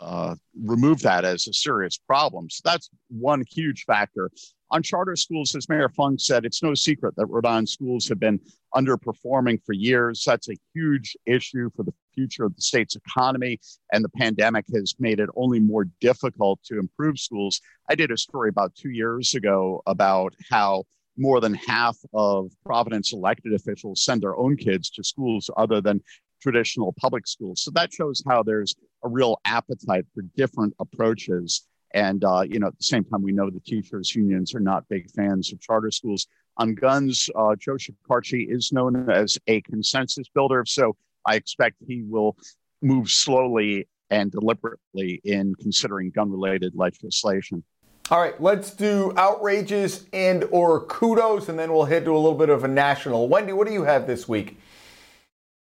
uh, 0.00 0.34
remove 0.62 1.00
that 1.00 1.24
as 1.24 1.46
a 1.46 1.52
serious 1.52 1.96
problem. 1.96 2.48
So 2.50 2.60
that's 2.64 2.90
one 3.08 3.44
huge 3.50 3.84
factor. 3.84 4.30
On 4.72 4.82
charter 4.82 5.16
schools, 5.16 5.54
as 5.54 5.68
Mayor 5.68 5.90
Fung 5.90 6.16
said, 6.16 6.46
it's 6.46 6.62
no 6.62 6.72
secret 6.72 7.14
that 7.16 7.26
Rhode 7.26 7.44
Island 7.44 7.68
schools 7.68 8.08
have 8.08 8.18
been 8.18 8.40
underperforming 8.74 9.62
for 9.66 9.74
years. 9.74 10.24
That's 10.26 10.48
a 10.48 10.56
huge 10.74 11.14
issue 11.26 11.68
for 11.76 11.82
the 11.82 11.92
future 12.14 12.46
of 12.46 12.56
the 12.56 12.62
state's 12.62 12.96
economy, 12.96 13.60
and 13.92 14.02
the 14.02 14.08
pandemic 14.08 14.64
has 14.74 14.94
made 14.98 15.20
it 15.20 15.28
only 15.36 15.60
more 15.60 15.84
difficult 16.00 16.58
to 16.64 16.78
improve 16.78 17.18
schools. 17.18 17.60
I 17.90 17.94
did 17.94 18.10
a 18.10 18.16
story 18.16 18.48
about 18.48 18.74
two 18.74 18.88
years 18.88 19.34
ago 19.34 19.82
about 19.86 20.34
how 20.50 20.84
more 21.18 21.42
than 21.42 21.52
half 21.52 21.98
of 22.14 22.50
Providence 22.64 23.12
elected 23.12 23.52
officials 23.52 24.02
send 24.02 24.22
their 24.22 24.38
own 24.38 24.56
kids 24.56 24.88
to 24.92 25.04
schools 25.04 25.50
other 25.58 25.82
than 25.82 26.00
traditional 26.40 26.94
public 26.98 27.26
schools. 27.26 27.60
So 27.60 27.70
that 27.72 27.92
shows 27.92 28.22
how 28.26 28.42
there's 28.42 28.74
a 29.04 29.08
real 29.08 29.38
appetite 29.44 30.06
for 30.14 30.22
different 30.34 30.72
approaches. 30.80 31.66
And, 31.94 32.24
uh, 32.24 32.44
you 32.48 32.58
know, 32.58 32.68
at 32.68 32.78
the 32.78 32.84
same 32.84 33.04
time, 33.04 33.22
we 33.22 33.32
know 33.32 33.50
the 33.50 33.60
teachers' 33.60 34.14
unions 34.14 34.54
are 34.54 34.60
not 34.60 34.88
big 34.88 35.10
fans 35.10 35.52
of 35.52 35.60
charter 35.60 35.90
schools. 35.90 36.26
On 36.56 36.74
guns, 36.74 37.28
uh, 37.34 37.54
Joe 37.56 37.76
Shekarchi 37.76 38.50
is 38.50 38.72
known 38.72 39.10
as 39.10 39.38
a 39.46 39.60
consensus 39.62 40.28
builder. 40.34 40.64
So 40.66 40.96
I 41.26 41.36
expect 41.36 41.76
he 41.86 42.02
will 42.02 42.36
move 42.80 43.10
slowly 43.10 43.88
and 44.10 44.30
deliberately 44.30 45.20
in 45.24 45.54
considering 45.54 46.10
gun 46.10 46.30
related 46.30 46.74
legislation. 46.74 47.62
All 48.10 48.20
right, 48.20 48.38
let's 48.40 48.72
do 48.72 49.12
outrages 49.16 50.06
and 50.12 50.44
or 50.50 50.84
kudos, 50.84 51.48
and 51.48 51.58
then 51.58 51.72
we'll 51.72 51.84
head 51.84 52.04
to 52.04 52.10
a 52.10 52.18
little 52.18 52.36
bit 52.36 52.50
of 52.50 52.64
a 52.64 52.68
national. 52.68 53.28
Wendy, 53.28 53.52
what 53.52 53.66
do 53.66 53.72
you 53.72 53.84
have 53.84 54.06
this 54.06 54.28
week? 54.28 54.58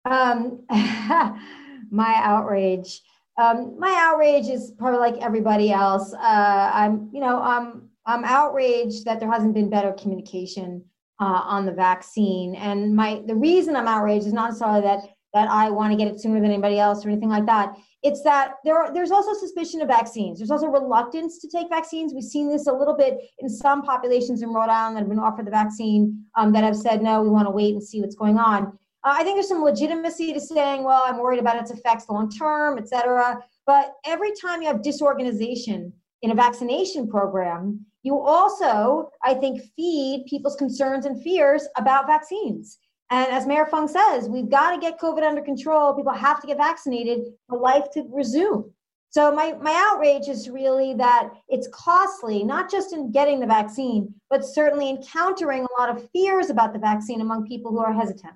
Um, 0.04 0.60
my 0.70 2.14
outrage. 2.22 3.02
Um, 3.40 3.78
my 3.78 3.96
outrage 3.98 4.48
is 4.48 4.72
probably 4.78 5.00
like 5.00 5.16
everybody 5.22 5.72
else. 5.72 6.12
Uh, 6.12 6.70
I'm, 6.74 7.08
you 7.12 7.20
know, 7.20 7.40
I'm 7.40 7.88
I'm 8.04 8.24
outraged 8.24 9.04
that 9.06 9.18
there 9.18 9.30
hasn't 9.30 9.54
been 9.54 9.70
better 9.70 9.92
communication 9.92 10.84
uh, 11.20 11.42
on 11.44 11.64
the 11.64 11.72
vaccine, 11.72 12.54
and 12.54 12.94
my 12.94 13.22
the 13.26 13.34
reason 13.34 13.76
I'm 13.76 13.88
outraged 13.88 14.26
is 14.26 14.34
not 14.34 14.50
necessarily 14.50 14.82
that 14.82 15.00
that 15.32 15.48
I 15.48 15.70
want 15.70 15.92
to 15.92 15.96
get 15.96 16.12
it 16.12 16.20
sooner 16.20 16.40
than 16.40 16.50
anybody 16.50 16.78
else 16.78 17.04
or 17.04 17.08
anything 17.08 17.30
like 17.30 17.46
that. 17.46 17.76
It's 18.02 18.22
that 18.22 18.54
there 18.64 18.76
are, 18.76 18.92
there's 18.92 19.12
also 19.12 19.32
suspicion 19.34 19.80
of 19.80 19.88
vaccines. 19.88 20.38
There's 20.38 20.50
also 20.50 20.66
reluctance 20.66 21.38
to 21.40 21.48
take 21.48 21.68
vaccines. 21.68 22.12
We've 22.12 22.24
seen 22.24 22.50
this 22.50 22.66
a 22.66 22.72
little 22.72 22.96
bit 22.96 23.20
in 23.38 23.48
some 23.48 23.82
populations 23.82 24.42
in 24.42 24.48
Rhode 24.48 24.70
Island 24.70 24.96
that 24.96 25.00
have 25.00 25.08
been 25.08 25.20
offered 25.20 25.46
the 25.46 25.52
vaccine 25.52 26.24
um, 26.34 26.52
that 26.52 26.64
have 26.64 26.76
said, 26.76 27.00
no, 27.00 27.22
we 27.22 27.28
want 27.28 27.46
to 27.46 27.52
wait 27.52 27.74
and 27.74 27.82
see 27.82 28.00
what's 28.00 28.16
going 28.16 28.38
on. 28.38 28.76
Uh, 29.02 29.14
I 29.16 29.24
think 29.24 29.36
there's 29.36 29.48
some 29.48 29.64
legitimacy 29.64 30.32
to 30.34 30.40
saying, 30.40 30.84
well, 30.84 31.02
I'm 31.06 31.18
worried 31.18 31.40
about 31.40 31.56
its 31.56 31.70
effects 31.70 32.08
long 32.08 32.30
term, 32.30 32.78
et 32.78 32.88
cetera. 32.88 33.42
But 33.66 33.94
every 34.04 34.32
time 34.40 34.60
you 34.60 34.68
have 34.68 34.82
disorganization 34.82 35.92
in 36.22 36.30
a 36.30 36.34
vaccination 36.34 37.08
program, 37.08 37.84
you 38.02 38.18
also, 38.20 39.10
I 39.24 39.34
think, 39.34 39.62
feed 39.76 40.26
people's 40.28 40.56
concerns 40.56 41.06
and 41.06 41.22
fears 41.22 41.66
about 41.76 42.06
vaccines. 42.06 42.78
And 43.10 43.30
as 43.32 43.46
Mayor 43.46 43.66
Fung 43.66 43.88
says, 43.88 44.28
we've 44.28 44.50
got 44.50 44.74
to 44.74 44.80
get 44.80 45.00
COVID 45.00 45.22
under 45.22 45.42
control. 45.42 45.94
People 45.94 46.12
have 46.12 46.40
to 46.40 46.46
get 46.46 46.58
vaccinated 46.58 47.20
for 47.48 47.58
life 47.58 47.90
to 47.94 48.06
resume. 48.10 48.72
So 49.10 49.32
my, 49.34 49.54
my 49.60 49.74
outrage 49.90 50.28
is 50.28 50.48
really 50.48 50.94
that 50.94 51.30
it's 51.48 51.68
costly, 51.72 52.44
not 52.44 52.70
just 52.70 52.92
in 52.92 53.10
getting 53.10 53.40
the 53.40 53.46
vaccine, 53.46 54.14
but 54.28 54.44
certainly 54.44 54.88
encountering 54.88 55.64
a 55.64 55.80
lot 55.80 55.90
of 55.90 56.08
fears 56.10 56.48
about 56.48 56.72
the 56.72 56.78
vaccine 56.78 57.20
among 57.20 57.48
people 57.48 57.72
who 57.72 57.80
are 57.80 57.92
hesitant. 57.92 58.34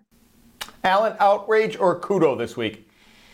Allan, 0.84 1.16
outrage 1.18 1.78
or 1.78 1.98
kudo 1.98 2.36
this 2.36 2.58
week? 2.58 2.86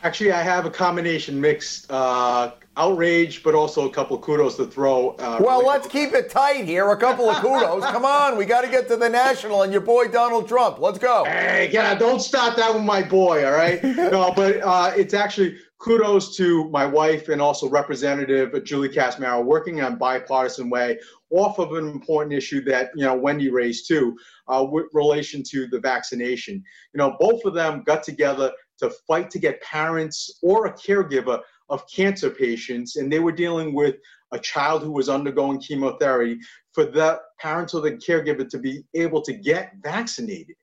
Actually, 0.03 0.33
I 0.33 0.41
have 0.41 0.65
a 0.65 0.71
combination 0.71 1.39
mixed 1.41 1.91
uh, 1.91 2.53
outrage, 2.77 3.43
but 3.43 3.55
also 3.55 3.87
a 3.89 3.93
couple 3.93 4.17
of 4.17 4.23
kudos 4.23 4.57
to 4.57 4.65
throw. 4.65 5.11
Uh, 5.19 5.39
well, 5.41 5.59
really 5.59 5.69
let's 5.69 5.89
keep 5.89 6.13
it 6.15 6.31
tight 6.31 6.65
here. 6.65 6.89
A 6.91 6.97
couple 6.97 7.29
of 7.29 7.37
kudos. 7.43 7.85
Come 7.91 8.05
on, 8.05 8.39
we 8.39 8.47
got 8.47 8.63
to 8.63 8.71
get 8.71 8.89
to 8.89 8.97
the 8.97 9.09
national 9.09 9.63
and 9.63 9.73
your 9.73 9.83
boy 9.83 10.09
Donald 10.09 10.49
Trump. 10.49 10.79
Let's 10.79 10.99
go. 10.99 11.25
Hey, 11.25 11.69
yeah, 11.73 11.95
don't 11.97 12.21
start 12.21 12.57
that 12.57 12.73
with 12.73 12.85
my 12.85 13.03
boy. 13.03 13.45
All 13.45 13.53
right. 13.53 13.83
no, 13.85 14.33
but 14.35 14.63
uh, 14.63 14.93
it's 14.97 15.13
actually 15.13 15.59
kudos 15.81 16.37
to 16.37 16.69
my 16.69 16.85
wife 16.85 17.29
and 17.29 17.40
also 17.40 17.69
Representative 17.69 18.53
Julie 18.64 18.90
Casimiro 18.90 19.40
working 19.40 19.81
on 19.81 19.97
bipartisan 19.97 20.69
way 20.69 20.99
off 21.31 21.59
of 21.59 21.73
an 21.73 21.88
important 21.88 22.35
issue 22.35 22.62
that 22.64 22.90
you 22.95 23.05
know 23.05 23.14
Wendy 23.14 23.51
raised 23.51 23.88
too, 23.88 24.16
uh, 24.49 24.64
with 24.69 24.87
relation 24.93 25.43
to 25.51 25.66
the 25.69 25.81
vaccination. 25.81 26.62
You 26.93 26.99
know, 26.99 27.16
both 27.19 27.45
of 27.45 27.55
them 27.55 27.83
got 27.87 28.03
together 28.03 28.53
to 28.79 28.90
fight 29.07 29.31
to 29.31 29.38
get 29.38 29.62
parents 29.62 30.38
or 30.43 30.66
a 30.66 30.73
caregiver 30.73 31.40
of 31.71 31.85
cancer 31.88 32.31
patients, 32.31 32.97
and 32.97 33.11
they 33.11 33.21
were 33.21 33.33
dealing 33.33 33.75
with 33.75 33.97
a 34.33 34.38
child 34.38 34.83
who 34.83 34.93
was 34.93 35.09
undergoing 35.09 35.61
chemotherapy 35.61 36.38
for 36.73 36.85
the 36.85 37.21
parents 37.40 37.75
or 37.75 37.81
the 37.81 37.93
caregiver 37.93 38.49
to 38.49 38.59
be 38.59 38.83
able 38.95 39.23
to 39.23 39.33
get 39.33 39.73
vaccinated. 39.83 40.57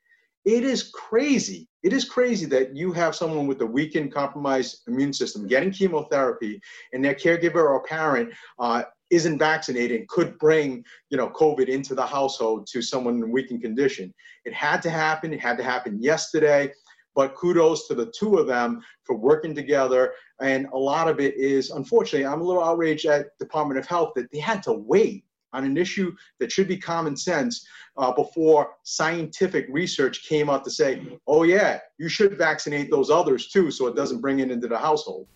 It 0.47 0.63
is 0.63 0.91
crazy. 0.93 1.67
It 1.83 1.91
is 1.91 2.05
crazy 2.05 2.45
that 2.45 2.73
you 2.73 2.93
have 2.93 3.17
someone 3.17 3.47
with 3.47 3.59
a 3.59 3.65
weakened, 3.65 4.13
compromised 4.13 4.83
immune 4.87 5.11
system 5.11 5.45
getting 5.45 5.73
chemotherapy, 5.73 6.61
and 6.93 7.03
their 7.03 7.15
caregiver 7.15 7.55
or 7.55 7.83
parent 7.83 8.33
uh, 8.57 8.83
isn't 9.09 9.39
vaccinated 9.39 9.99
and 9.99 10.07
could 10.07 10.39
bring, 10.39 10.85
you 11.09 11.17
know, 11.17 11.27
COVID 11.31 11.67
into 11.67 11.95
the 11.95 12.05
household 12.05 12.65
to 12.67 12.81
someone 12.81 13.15
in 13.15 13.29
weakened 13.29 13.61
condition. 13.61 14.13
It 14.45 14.53
had 14.53 14.81
to 14.83 14.89
happen. 14.89 15.33
It 15.33 15.41
had 15.41 15.57
to 15.57 15.65
happen 15.65 16.01
yesterday. 16.01 16.71
But 17.13 17.35
kudos 17.35 17.85
to 17.89 17.95
the 17.95 18.09
two 18.17 18.37
of 18.37 18.47
them 18.47 18.79
for 19.03 19.17
working 19.17 19.53
together. 19.53 20.13
And 20.39 20.67
a 20.67 20.77
lot 20.77 21.09
of 21.09 21.19
it 21.19 21.35
is, 21.35 21.71
unfortunately, 21.71 22.25
I'm 22.25 22.39
a 22.39 22.45
little 22.45 22.63
outraged 22.63 23.05
at 23.05 23.37
Department 23.37 23.81
of 23.81 23.85
Health 23.85 24.11
that 24.15 24.31
they 24.31 24.39
had 24.39 24.63
to 24.63 24.71
wait 24.71 25.25
on 25.53 25.63
an 25.63 25.77
issue 25.77 26.15
that 26.39 26.51
should 26.51 26.67
be 26.67 26.77
common 26.77 27.15
sense 27.15 27.65
uh, 27.97 28.11
before 28.11 28.75
scientific 28.83 29.65
research 29.69 30.27
came 30.27 30.49
out 30.49 30.63
to 30.63 30.71
say, 30.71 31.01
oh, 31.27 31.43
yeah, 31.43 31.79
you 31.97 32.09
should 32.09 32.37
vaccinate 32.37 32.91
those 32.91 33.09
others 33.09 33.47
too, 33.47 33.71
so 33.71 33.87
it 33.87 33.95
doesn't 33.95 34.21
bring 34.21 34.39
it 34.39 34.51
into 34.51 34.67
the 34.67 34.77
household. 34.77 35.27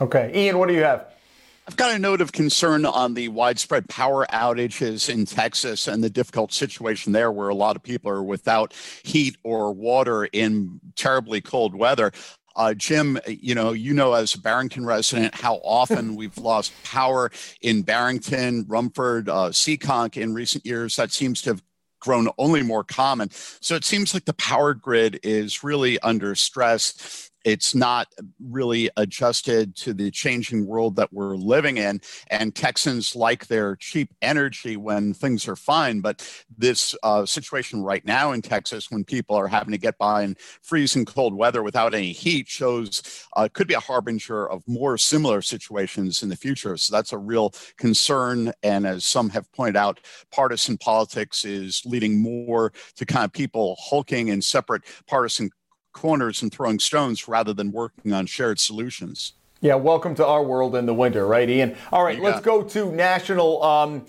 Okay. 0.00 0.30
Ian, 0.34 0.58
what 0.58 0.68
do 0.68 0.74
you 0.74 0.82
have? 0.82 1.06
I've 1.68 1.76
got 1.76 1.96
a 1.96 1.98
note 1.98 2.20
of 2.20 2.30
concern 2.30 2.86
on 2.86 3.14
the 3.14 3.26
widespread 3.26 3.88
power 3.88 4.24
outages 4.26 5.12
in 5.12 5.26
Texas 5.26 5.88
and 5.88 6.02
the 6.02 6.10
difficult 6.10 6.52
situation 6.52 7.12
there 7.12 7.32
where 7.32 7.48
a 7.48 7.56
lot 7.56 7.74
of 7.74 7.82
people 7.82 8.08
are 8.08 8.22
without 8.22 8.72
heat 9.02 9.36
or 9.42 9.72
water 9.72 10.26
in 10.26 10.80
terribly 10.94 11.40
cold 11.40 11.74
weather. 11.74 12.12
Uh, 12.56 12.74
Jim, 12.74 13.18
you 13.28 13.54
know, 13.54 13.72
you 13.72 13.92
know, 13.94 14.14
as 14.14 14.34
a 14.34 14.40
Barrington 14.40 14.86
resident, 14.86 15.34
how 15.34 15.56
often 15.56 16.16
we've 16.16 16.36
lost 16.38 16.72
power 16.82 17.30
in 17.60 17.82
Barrington, 17.82 18.64
Rumford, 18.66 19.28
uh, 19.28 19.50
Seekonk 19.50 20.16
in 20.16 20.34
recent 20.34 20.64
years. 20.64 20.96
That 20.96 21.12
seems 21.12 21.42
to 21.42 21.50
have 21.50 21.62
grown 22.00 22.28
only 22.38 22.62
more 22.62 22.84
common. 22.84 23.30
So 23.60 23.74
it 23.74 23.84
seems 23.84 24.14
like 24.14 24.24
the 24.24 24.34
power 24.34 24.74
grid 24.74 25.20
is 25.22 25.64
really 25.64 25.98
under 26.00 26.34
stress 26.34 27.25
it's 27.46 27.76
not 27.76 28.08
really 28.40 28.90
adjusted 28.96 29.76
to 29.76 29.94
the 29.94 30.10
changing 30.10 30.66
world 30.66 30.96
that 30.96 31.12
we're 31.12 31.36
living 31.36 31.76
in. 31.76 32.00
And 32.28 32.52
Texans 32.52 33.14
like 33.14 33.46
their 33.46 33.76
cheap 33.76 34.12
energy 34.20 34.76
when 34.76 35.14
things 35.14 35.46
are 35.46 35.54
fine. 35.54 36.00
But 36.00 36.28
this 36.58 36.96
uh, 37.04 37.24
situation 37.24 37.84
right 37.84 38.04
now 38.04 38.32
in 38.32 38.42
Texas, 38.42 38.90
when 38.90 39.04
people 39.04 39.36
are 39.36 39.46
having 39.46 39.70
to 39.70 39.78
get 39.78 39.96
by 39.96 40.24
in 40.24 40.36
freezing 40.60 41.04
cold 41.04 41.34
weather 41.34 41.62
without 41.62 41.94
any 41.94 42.10
heat, 42.10 42.48
shows 42.48 43.24
uh, 43.36 43.48
could 43.52 43.68
be 43.68 43.74
a 43.74 43.80
harbinger 43.80 44.50
of 44.50 44.66
more 44.66 44.98
similar 44.98 45.40
situations 45.40 46.24
in 46.24 46.28
the 46.28 46.36
future. 46.36 46.76
So 46.76 46.96
that's 46.96 47.12
a 47.12 47.18
real 47.18 47.54
concern. 47.78 48.52
And 48.64 48.84
as 48.88 49.06
some 49.06 49.30
have 49.30 49.50
pointed 49.52 49.76
out, 49.76 50.00
partisan 50.32 50.78
politics 50.78 51.44
is 51.44 51.80
leading 51.86 52.20
more 52.20 52.72
to 52.96 53.06
kind 53.06 53.24
of 53.24 53.32
people 53.32 53.76
hulking 53.78 54.28
in 54.28 54.42
separate 54.42 54.82
partisan 55.06 55.48
corners 55.96 56.42
and 56.42 56.52
throwing 56.52 56.78
stones 56.78 57.26
rather 57.26 57.54
than 57.54 57.72
working 57.72 58.12
on 58.12 58.26
shared 58.26 58.60
solutions. 58.60 59.32
Yeah, 59.62 59.76
welcome 59.76 60.14
to 60.16 60.26
our 60.26 60.42
world 60.42 60.76
in 60.76 60.84
the 60.84 60.92
winter, 60.92 61.26
right, 61.26 61.48
Ian? 61.48 61.74
All 61.90 62.04
right, 62.04 62.20
let's 62.20 62.40
go 62.40 62.62
to 62.62 62.92
national. 62.92 63.62
Um, 63.62 64.04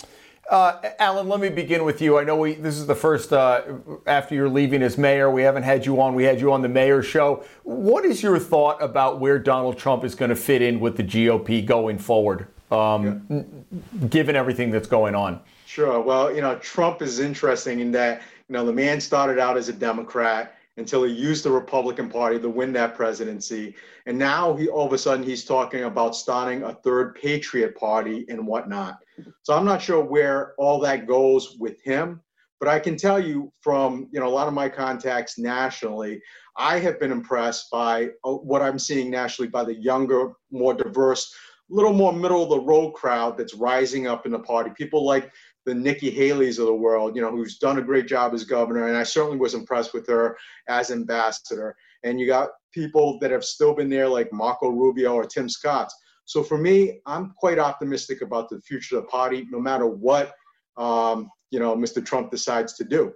uh, 0.50 0.82
Allan, 1.00 1.30
let 1.30 1.40
me 1.40 1.48
begin 1.50 1.86
with 1.86 2.02
you. 2.02 2.20
I 2.20 2.26
know 2.26 2.36
we, 2.36 2.56
this 2.56 2.78
is 2.78 2.86
the 2.86 2.96
first 2.96 3.32
uh, 3.32 3.64
after 4.06 4.36
you're 4.36 4.50
leaving 4.50 4.84
as 4.84 4.98
mayor. 4.98 5.32
We 5.32 5.44
haven't 5.44 5.64
had 5.64 5.86
you 5.86 6.02
on. 6.02 6.14
We 6.14 6.26
had 6.26 6.42
you 6.42 6.52
on 6.52 6.62
the 6.62 6.70
mayor 6.70 7.02
show. 7.02 7.46
What 7.64 8.04
is 8.04 8.22
your 8.22 8.38
thought 8.38 8.82
about 8.82 9.22
where 9.22 9.40
Donald 9.40 9.78
Trump 9.78 10.04
is 10.04 10.14
going 10.14 10.30
to 10.30 10.36
fit 10.36 10.62
in 10.62 10.82
with 10.82 10.98
the 10.98 11.04
GOP 11.04 11.66
going 11.66 11.98
forward, 11.98 12.48
um, 12.70 13.26
yeah. 13.30 14.08
given 14.10 14.36
everything 14.36 14.72
that's 14.72 14.88
going 14.88 15.16
on? 15.16 15.40
Sure. 15.66 16.02
Well, 16.02 16.36
you 16.36 16.42
know, 16.42 16.56
Trump 16.58 17.02
is 17.02 17.20
interesting 17.20 17.80
in 17.80 17.92
that 17.94 18.22
you 18.50 18.54
know 18.54 18.66
the 18.66 18.74
man 18.74 19.00
started 19.00 19.40
out 19.40 19.56
as 19.56 19.70
a 19.70 19.74
Democrat 19.74 20.57
until 20.78 21.04
he 21.04 21.14
used 21.14 21.44
the 21.44 21.52
Republican 21.52 22.10
Party 22.10 22.40
to 22.40 22.50
win 22.50 22.72
that 22.74 22.96
presidency. 22.96 23.76
And 24.06 24.18
now 24.18 24.56
he 24.56 24.68
all 24.68 24.86
of 24.86 24.94
a 24.94 24.98
sudden 24.98 25.26
he's 25.26 25.44
talking 25.44 25.84
about 25.84 26.16
starting 26.16 26.64
a 26.64 26.74
third 26.74 27.16
Patriot 27.16 27.76
Party 27.76 28.26
and 28.30 28.46
whatnot. 28.46 29.00
So 29.42 29.56
I'm 29.56 29.66
not 29.66 29.82
sure 29.82 30.04
where 30.04 30.54
all 30.58 30.80
that 30.82 31.08
goes 31.08 31.58
with 31.60 31.82
him, 31.84 32.22
but 32.60 32.70
I 32.70 32.80
can 32.80 32.96
tell 32.96 33.20
you 33.20 33.52
from 33.62 34.08
you 34.12 34.20
know 34.20 34.28
a 34.28 34.30
lot 34.30 34.48
of 34.48 34.54
my 34.54 34.70
contacts 34.70 35.38
nationally, 35.38 36.22
I 36.58 36.80
have 36.80 37.00
been 37.00 37.12
impressed 37.12 37.70
by 37.72 38.10
uh, 38.24 38.32
what 38.32 38.62
I'm 38.62 38.80
seeing 38.80 39.10
nationally 39.12 39.50
by 39.50 39.64
the 39.64 39.76
younger, 39.76 40.34
more 40.52 40.74
diverse, 40.74 41.34
little 41.70 41.94
more 41.94 42.14
middle 42.14 42.44
of 42.44 42.50
the 42.50 42.60
road 42.60 42.92
crowd 42.92 43.38
that's 43.38 43.54
rising 43.54 44.08
up 44.08 44.26
in 44.26 44.32
the 44.32 44.40
party. 44.40 44.72
People 44.76 45.06
like 45.06 45.32
the 45.66 45.74
Nikki 45.74 46.10
Haley's 46.10 46.60
of 46.60 46.66
the 46.66 46.74
world, 46.74 47.16
you 47.16 47.22
know, 47.22 47.30
who's 47.30 47.58
done 47.58 47.78
a 47.78 47.82
great 47.82 48.08
job 48.08 48.34
as 48.34 48.46
governor, 48.46 48.88
and 48.88 48.96
I 48.96 49.04
certainly 49.04 49.38
was 49.38 49.54
impressed 49.54 49.94
with 49.94 50.08
her 50.08 50.38
as 50.70 50.92
ambassador. 50.92 51.76
And 52.04 52.20
you 52.20 52.28
got 52.28 52.50
people 52.72 53.20
that 53.20 53.32
have 53.32 53.44
still 53.44 53.74
been 53.74 53.90
there, 53.90 54.08
like 54.08 54.32
Marco 54.32 54.70
Rubio 54.70 55.14
or 55.14 55.26
Tim 55.26 55.50
Scott. 55.50 55.92
So 56.24 56.42
for 56.42 56.58
me, 56.58 57.02
I'm 57.06 57.34
quite 57.38 57.60
optimistic 57.60 58.22
about 58.22 58.50
the 58.50 58.62
future 58.62 58.98
of 58.98 59.04
the 59.04 59.08
party, 59.10 59.46
no 59.50 59.60
matter 59.60 59.88
what, 59.88 60.34
um, 60.78 61.30
you 61.52 61.60
know, 61.60 61.76
Mr. 61.76 62.06
Trump 62.06 62.32
decides 62.32 62.74
to 62.74 62.84
do. 62.84 63.14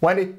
Wendy. 0.00 0.34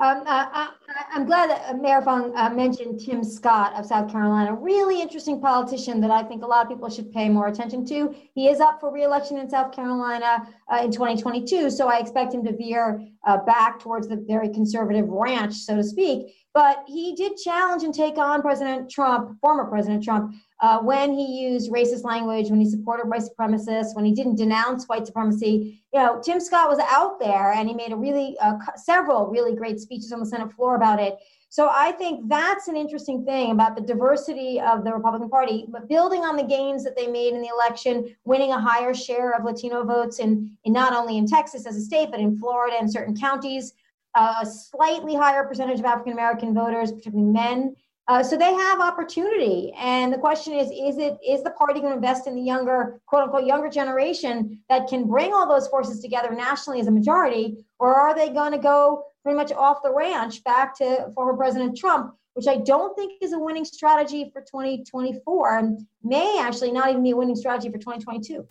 Um, 0.00 0.24
uh, 0.26 0.46
I, 0.52 0.70
am 1.14 1.24
glad 1.24 1.50
that 1.50 1.80
Mayor 1.80 2.02
Fung 2.02 2.36
uh, 2.36 2.50
mentioned 2.50 2.98
Tim 2.98 3.22
Scott 3.22 3.74
of 3.74 3.86
South 3.86 4.10
Carolina. 4.10 4.52
Really 4.52 5.00
interesting 5.00 5.40
politician 5.40 6.00
that 6.00 6.10
I 6.10 6.24
think 6.24 6.42
a 6.42 6.46
lot 6.46 6.64
of 6.64 6.68
people 6.68 6.90
should 6.90 7.12
pay 7.12 7.28
more 7.28 7.46
attention 7.46 7.86
to. 7.86 8.12
He 8.34 8.48
is 8.48 8.58
up 8.58 8.80
for 8.80 8.92
reelection 8.92 9.38
in 9.38 9.48
South 9.48 9.70
Carolina 9.70 10.48
uh, 10.68 10.82
in 10.82 10.90
2022, 10.90 11.70
so 11.70 11.86
I 11.86 11.98
expect 11.98 12.34
him 12.34 12.44
to 12.44 12.56
veer 12.56 13.06
uh, 13.24 13.36
back 13.44 13.78
towards 13.78 14.08
the 14.08 14.16
very 14.16 14.48
conservative 14.48 15.08
ranch, 15.08 15.54
so 15.54 15.76
to 15.76 15.84
speak. 15.84 16.34
But 16.52 16.82
he 16.88 17.14
did 17.14 17.36
challenge 17.36 17.84
and 17.84 17.94
take 17.94 18.18
on 18.18 18.42
President 18.42 18.90
Trump, 18.90 19.38
former 19.40 19.64
President 19.64 20.02
Trump, 20.02 20.34
uh, 20.60 20.78
when 20.78 21.12
he 21.12 21.40
used 21.42 21.70
racist 21.70 22.04
language, 22.04 22.48
when 22.48 22.60
he 22.60 22.68
supported 22.68 23.08
white 23.08 23.22
supremacists, 23.22 23.94
when 23.94 24.04
he 24.04 24.12
didn't 24.12 24.36
denounce 24.36 24.86
white 24.86 25.06
supremacy. 25.06 25.82
You 25.92 26.00
know, 26.00 26.20
Tim 26.22 26.40
Scott 26.40 26.68
was 26.68 26.78
out 26.78 27.18
there 27.20 27.52
and 27.52 27.68
he 27.68 27.74
made 27.74 27.92
a 27.92 27.96
really 27.96 28.36
uh, 28.40 28.54
several 28.76 29.26
really 29.26 29.54
great 29.54 29.80
speeches 29.80 30.12
on 30.12 30.20
the 30.20 30.26
Senate 30.26 30.52
floor 30.52 30.76
about 30.76 31.00
it. 31.00 31.18
So 31.48 31.68
I 31.70 31.92
think 31.92 32.28
that's 32.28 32.66
an 32.66 32.76
interesting 32.76 33.24
thing 33.24 33.52
about 33.52 33.76
the 33.76 33.82
diversity 33.82 34.60
of 34.60 34.84
the 34.84 34.92
Republican 34.92 35.28
Party, 35.28 35.66
but 35.68 35.88
building 35.88 36.22
on 36.22 36.36
the 36.36 36.42
gains 36.42 36.82
that 36.82 36.96
they 36.96 37.06
made 37.06 37.32
in 37.32 37.42
the 37.42 37.48
election, 37.48 38.14
winning 38.24 38.50
a 38.50 38.60
higher 38.60 38.92
share 38.92 39.32
of 39.32 39.44
Latino 39.44 39.84
votes 39.84 40.18
in, 40.18 40.50
in 40.64 40.72
not 40.72 40.92
only 40.92 41.16
in 41.16 41.26
Texas 41.26 41.66
as 41.66 41.76
a 41.76 41.80
state, 41.80 42.10
but 42.10 42.18
in 42.18 42.36
Florida 42.38 42.76
and 42.78 42.90
certain 42.90 43.16
counties 43.16 43.72
a 44.16 44.46
slightly 44.46 45.14
higher 45.14 45.44
percentage 45.44 45.80
of 45.80 45.84
African 45.84 46.12
American 46.12 46.54
voters, 46.54 46.92
particularly 46.92 47.32
men. 47.32 47.74
Uh, 48.06 48.22
so 48.22 48.36
they 48.36 48.52
have 48.52 48.80
opportunity, 48.80 49.72
and 49.78 50.12
the 50.12 50.18
question 50.18 50.52
is: 50.52 50.66
Is 50.66 50.98
it 50.98 51.16
is 51.26 51.42
the 51.42 51.52
party 51.52 51.80
going 51.80 51.92
to 51.92 51.96
invest 51.96 52.26
in 52.26 52.34
the 52.34 52.42
younger, 52.42 53.00
quote 53.06 53.22
unquote, 53.22 53.46
younger 53.46 53.70
generation 53.70 54.60
that 54.68 54.88
can 54.88 55.06
bring 55.06 55.32
all 55.32 55.48
those 55.48 55.68
forces 55.68 56.00
together 56.00 56.34
nationally 56.34 56.80
as 56.80 56.86
a 56.86 56.90
majority, 56.90 57.56
or 57.78 57.94
are 57.94 58.14
they 58.14 58.28
going 58.28 58.52
to 58.52 58.58
go 58.58 59.04
pretty 59.22 59.36
much 59.36 59.52
off 59.52 59.78
the 59.82 59.90
ranch 59.90 60.44
back 60.44 60.76
to 60.76 61.10
former 61.14 61.34
President 61.34 61.78
Trump, 61.78 62.14
which 62.34 62.46
I 62.46 62.58
don't 62.58 62.94
think 62.94 63.22
is 63.22 63.32
a 63.32 63.38
winning 63.38 63.64
strategy 63.64 64.30
for 64.34 64.42
2024, 64.42 65.58
and 65.58 65.86
may 66.02 66.38
actually 66.38 66.72
not 66.72 66.90
even 66.90 67.02
be 67.02 67.10
a 67.10 67.16
winning 67.16 67.36
strategy 67.36 67.70
for 67.70 67.78
2022. 67.78 68.46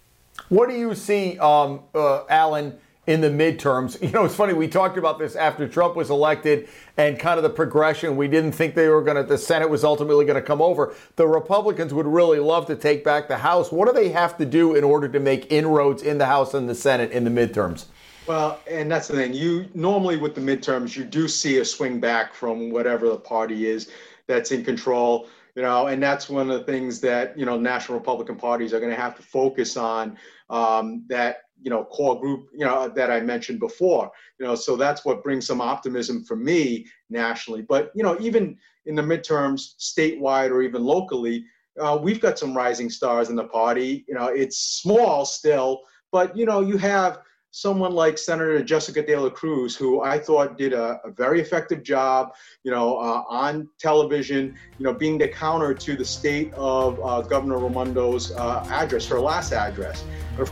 What 0.50 0.68
do 0.68 0.76
you 0.76 0.96
see, 0.96 1.38
um, 1.38 1.84
uh, 1.94 2.26
Allan? 2.28 2.80
In 3.08 3.22
the 3.22 3.30
midterms. 3.30 4.02
You 4.04 4.12
know, 4.12 4.26
it's 4.26 4.36
funny, 4.36 4.54
we 4.54 4.68
talked 4.68 4.98
about 4.98 5.18
this 5.18 5.36
after 5.36 5.68
Trump 5.68 5.96
was 5.96 6.10
elected 6.10 6.70
and 6.98 7.18
kind 7.18 7.38
of 7.38 7.44
the 7.44 7.50
progression. 7.50 8.16
We 8.16 8.28
didn't 8.28 8.52
think 8.52 8.76
they 8.76 8.88
were 8.90 9.02
going 9.02 9.18
to, 9.18 9.24
the 9.24 9.38
Senate 9.38 9.70
was 9.70 9.84
ultimately 9.84 10.26
going 10.26 10.40
to 10.40 10.46
come 10.46 10.62
over. 10.62 10.94
The 11.16 11.28
Republicans 11.28 11.94
would 11.94 12.06
really 12.06 12.40
love 12.40 12.68
to 12.68 12.76
take 12.76 13.04
back 13.04 13.28
the 13.28 13.38
House. 13.38 13.72
What 13.72 13.88
do 13.88 13.94
they 13.94 14.10
have 14.10 14.38
to 14.38 14.46
do 14.46 14.76
in 14.76 14.84
order 14.84 15.08
to 15.08 15.20
make 15.20 15.52
inroads 15.52 16.04
in 16.04 16.18
the 16.18 16.26
House 16.26 16.54
and 16.54 16.70
the 16.70 16.76
Senate 16.76 17.12
in 17.12 17.24
the 17.24 17.32
midterms? 17.32 17.86
Well, 18.28 18.60
and 18.70 18.92
that's 18.92 19.08
the 19.08 19.16
thing. 19.16 19.34
You 19.34 19.68
normally 19.74 20.18
with 20.18 20.36
the 20.36 20.42
midterms, 20.42 20.96
you 20.96 21.04
do 21.04 21.28
see 21.28 21.58
a 21.58 21.66
swing 21.66 22.00
back 22.00 22.34
from 22.34 22.72
whatever 22.72 23.10
the 23.10 23.18
party 23.18 23.66
is 23.66 23.90
that's 24.28 24.52
in 24.52 24.64
control 24.64 25.28
you 25.56 25.62
know, 25.62 25.88
and 25.88 26.02
that's 26.02 26.30
one 26.30 26.50
of 26.50 26.58
the 26.58 26.66
things 26.66 27.00
that 27.02 27.38
you 27.38 27.46
know 27.46 27.60
national 27.60 27.98
Republican 27.98 28.36
parties 28.36 28.74
are 28.74 28.80
going 28.80 28.92
to 28.92 29.00
have 29.00 29.16
to 29.16 29.22
focus 29.22 29.78
on. 29.78 30.18
Um, 30.50 31.04
that 31.08 31.44
you 31.64 31.70
know 31.70 31.86
core 31.86 32.20
group 32.20 32.50
you 32.54 32.66
know 32.66 32.90
that 32.90 33.10
I 33.10 33.22
mentioned 33.22 33.60
before. 33.60 34.12
You 34.40 34.46
know, 34.46 34.56
so 34.56 34.76
that's 34.76 35.06
what 35.06 35.24
brings 35.24 35.48
some 35.48 35.62
optimism 35.62 36.24
for 36.24 36.36
me 36.36 36.86
nationally. 37.10 37.62
But 37.62 37.92
you 37.96 38.04
know, 38.04 38.18
even 38.20 38.58
in 38.86 38.96
the 38.96 39.02
midterms, 39.02 39.76
statewide 39.80 40.52
or 40.52 40.62
even 40.62 40.84
locally, 40.84 41.46
uh, 41.80 41.98
we've 42.02 42.20
got 42.20 42.38
some 42.38 42.56
rising 42.56 42.90
stars 42.90 43.30
in 43.30 43.36
the 43.36 43.46
party. 43.46 44.06
You 44.08 44.16
know, 44.16 44.28
it's 44.28 44.58
small 44.82 45.26
still, 45.26 45.82
but 46.12 46.36
you 46.38 46.46
know, 46.46 46.62
you 46.62 46.78
have 46.78 47.20
someone 47.54 47.94
like 47.94 48.18
Senator 48.18 48.64
Jessica 48.64 49.06
De 49.06 49.16
La 49.16 49.30
Cruz, 49.30 49.76
who 49.76 50.02
I 50.02 50.18
thought 50.18 50.58
did 50.58 50.74
a, 50.74 51.00
a 51.06 51.12
very 51.12 51.40
effective 51.40 51.84
job, 51.84 52.34
you 52.64 52.72
know, 52.72 52.98
uh, 52.98 53.24
on 53.30 53.70
television, 53.80 54.56
you 54.80 54.84
know, 54.84 54.94
being 54.94 55.20
the 55.20 55.28
counter 55.28 55.74
to 55.76 55.96
the 55.96 56.04
state 56.04 56.52
of 56.56 57.00
uh, 57.04 57.22
Governor 57.22 57.58
Raimondo's 57.58 58.32
uh, 58.32 58.66
address, 58.72 59.06
her 59.06 59.20
last 59.20 59.54
address. 59.54 60.04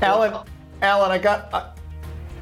Allan, 0.04 0.46
Allan, 0.82 1.12
I 1.12 1.18
got, 1.18 1.54
uh, 1.54 1.70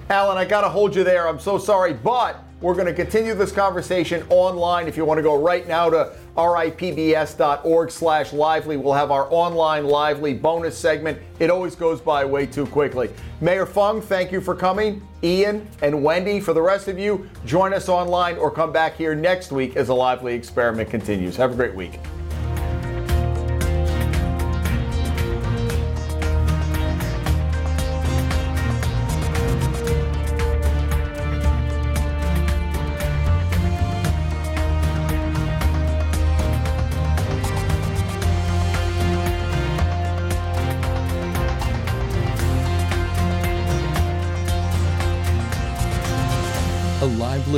Allan, 0.09 0.37
I 0.37 0.45
got 0.45 0.61
to 0.61 0.69
hold 0.69 0.95
you 0.95 1.03
there. 1.03 1.27
I'm 1.27 1.39
so 1.39 1.57
sorry, 1.57 1.93
but 1.93 2.43
we're 2.61 2.73
going 2.73 2.87
to 2.87 2.93
continue 2.93 3.33
this 3.35 3.51
conversation 3.51 4.25
online. 4.29 4.87
If 4.87 4.97
you 4.97 5.05
want 5.05 5.17
to 5.17 5.21
go 5.21 5.41
right 5.41 5.67
now 5.67 5.89
to 5.89 6.13
ripbs.org 6.35 7.91
slash 7.91 8.33
lively, 8.33 8.77
we'll 8.77 8.93
have 8.93 9.11
our 9.11 9.27
online 9.31 9.85
lively 9.85 10.33
bonus 10.33 10.77
segment. 10.77 11.19
It 11.39 11.49
always 11.49 11.75
goes 11.75 12.01
by 12.01 12.25
way 12.25 12.45
too 12.45 12.65
quickly. 12.65 13.09
Mayor 13.41 13.65
Fung, 13.65 14.01
thank 14.01 14.31
you 14.31 14.41
for 14.41 14.55
coming. 14.55 15.05
Ian 15.23 15.67
and 15.81 16.03
Wendy, 16.03 16.39
for 16.39 16.53
the 16.53 16.61
rest 16.61 16.87
of 16.87 16.99
you, 16.99 17.29
join 17.45 17.73
us 17.73 17.87
online 17.87 18.37
or 18.37 18.51
come 18.51 18.71
back 18.71 18.95
here 18.95 19.15
next 19.15 19.51
week 19.51 19.75
as 19.75 19.89
a 19.89 19.93
lively 19.93 20.33
experiment 20.33 20.89
continues. 20.89 21.35
Have 21.35 21.51
a 21.51 21.55
great 21.55 21.75
week. 21.75 21.99